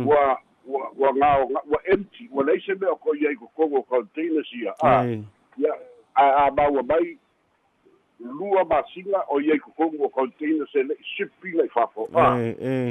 wa 0.06 0.38
wa 0.68 0.92
wa 0.98 1.14
nga 1.16 1.38
wa 1.46 1.80
empty 1.86 2.30
wa 2.32 2.44
le 2.44 2.60
se 2.66 2.74
me 2.74 2.88
ko 3.02 3.16
ia 3.16 3.36
ko 3.56 3.68
ko 3.70 3.82
containers 3.84 4.48
ia 4.54 4.74
ah 4.84 5.04
ia 5.58 5.74
a 6.16 6.46
a 6.46 6.52
ba 6.52 6.70
wa 6.70 6.84
bai 6.84 7.18
lua 8.20 8.64
masiga 8.66 9.24
o 9.30 9.40
iai 9.42 9.60
kokogu 9.60 10.04
o 10.06 10.10
container 10.10 10.68
se 10.72 10.84
le'i 10.84 11.04
shipping 11.18 11.58
le'i 11.58 11.70
fa'afo'a 11.74 12.38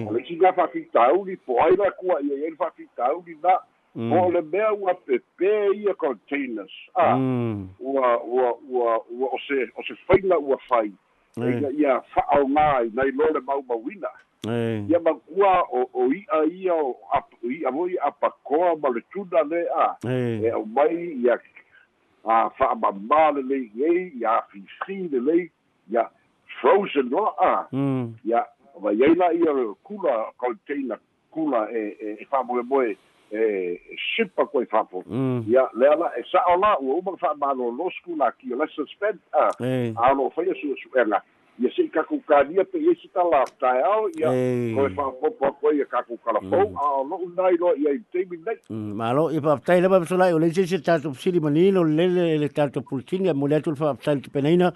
o 0.08 0.12
le 0.12 0.24
siga 0.26 0.52
fa'afitauli 0.52 1.36
po 1.46 1.60
ai 1.62 1.76
la 1.76 1.90
kua 1.90 2.20
ia 2.22 2.34
iai 2.36 2.50
le 2.50 2.56
fa'afitauli 2.56 3.38
na 3.42 3.58
mm. 3.94 4.12
o 4.12 4.30
le 4.30 4.40
mea 4.42 4.72
ua 4.74 4.94
pepe 4.94 5.52
ia 5.76 5.94
containers 5.94 6.72
a 6.94 7.14
Mm. 7.16 7.68
ua 7.80 8.18
ua 8.24 8.54
ua 8.70 8.98
ua 9.10 9.28
o 9.32 9.38
se 9.46 9.70
o 9.76 9.82
se 9.86 9.94
faila 10.06 10.38
ua 10.38 10.58
fai 10.68 10.90
Eh. 11.38 11.62
ia 11.78 12.00
fa'aogā 12.10 12.86
i 12.86 12.90
nai 12.94 13.10
lo 13.14 13.30
le 13.30 13.40
maumauina. 13.40 14.08
Ia 14.88 14.98
makua 15.00 15.62
o 15.72 15.88
o 15.94 16.12
ia 16.12 16.44
ia 16.52 16.74
o 16.74 16.96
o 17.44 17.50
ia 17.50 17.70
mo 17.70 17.86
ia 17.88 18.02
apakoa 18.02 18.76
ma 18.80 18.88
le 18.88 19.00
tuna 19.12 19.42
le 19.42 19.66
a 19.76 19.96
e 20.08 20.46
Eh. 20.46 20.52
au 20.54 20.64
mai 20.64 21.12
ia 21.20 21.36
a 22.24 22.48
fa'amamā 22.56 23.34
lelei 23.36 23.68
ai 23.84 24.12
ia 24.20 24.42
fifi 24.52 25.08
lelei 25.12 25.50
ia 25.92 26.08
frozen 26.60 27.10
a 27.38 27.66
Mm. 27.72 28.14
ia 28.24 28.44
ma 28.80 28.90
iai 28.92 29.14
la 29.14 29.32
ia 29.32 29.52
kula 29.84 30.32
container 30.38 30.98
kula 31.30 31.68
e 31.72 31.96
e 32.00 32.16
e 32.20 32.24
fa'amoemoe 32.24 32.96
e 33.32 33.38
e 33.38 33.96
shipa 33.96 34.46
koe 34.46 34.64
fa'apo 34.66 35.04
Mm. 35.06 35.44
ia 35.48 35.68
lea 35.76 35.96
la 35.96 36.12
e 36.16 36.22
sa'o 36.32 36.56
la 36.56 36.78
ua 36.80 36.94
uma 36.96 37.16
ki 38.32 38.52
o 38.54 38.56
le 38.56 38.66
suspend 38.72 39.18
a 39.32 39.50
Eh. 39.60 39.92
alo 39.96 40.30
faia 40.30 40.54
su 40.54 40.74
su'ega 40.80 41.20
ia 41.60 41.70
se'i 41.76 41.88
kakukania 41.92 42.64
pe 42.64 42.78
ia 42.80 42.94
sitala 43.02 43.44
taeao 43.60 44.08
ia 44.16 44.30
koe 44.76 44.88
fa'apopo 44.96 45.46
a 45.46 45.52
koe 45.60 45.74
ia 45.76 45.84
kakukalafou 45.84 46.66
a 46.76 46.86
o 47.00 47.04
lo'u 47.04 47.28
nai 47.36 47.56
loa 47.60 47.74
ia 47.76 47.92
i 47.92 48.00
Mm, 48.70 48.94
malo 48.96 49.28
i 49.30 49.40
pa 49.40 49.58
tai 49.64 49.80
leva 49.80 50.04
so 50.06 50.16
lai 50.16 50.32
o 50.32 50.38
le 50.38 50.52
se 50.52 50.66
se 50.66 50.78
tato 50.80 51.12
sili 51.14 51.40
manino 51.40 51.84
le 51.84 52.06
le 52.08 52.38
le 52.38 52.48
tato 52.48 52.80
pultini 52.80 53.32
mo 53.34 53.46
le 53.46 53.60
tu 53.60 53.74
fa 53.74 53.94
tai 53.94 54.20
te 54.20 54.30
penaina 54.30 54.72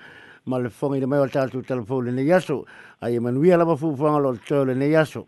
ma 0.47 0.59
le 0.59 0.69
fonga 0.69 0.97
i 0.97 1.07
mai 1.07 1.21
o 1.21 1.29
tato 1.29 1.63
telefone 1.63 2.13
ne 2.13 2.23
yaso 2.23 2.65
ai 3.01 3.19
manuia 3.19 3.57
lava 3.57 3.77
fu 3.77 3.97
fonga 3.97 4.19
lo 4.19 4.37
tole 4.47 4.75
ne 4.75 4.89
yaso 4.91 5.27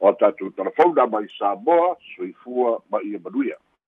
o 0.00 0.12
tatou 0.12 0.50
telefona 0.50 1.06
mai 1.06 1.28
Samoa 1.38 1.96
soifua 2.16 2.80
ma 2.90 2.98
ia 3.02 3.18
manuia 3.20 3.56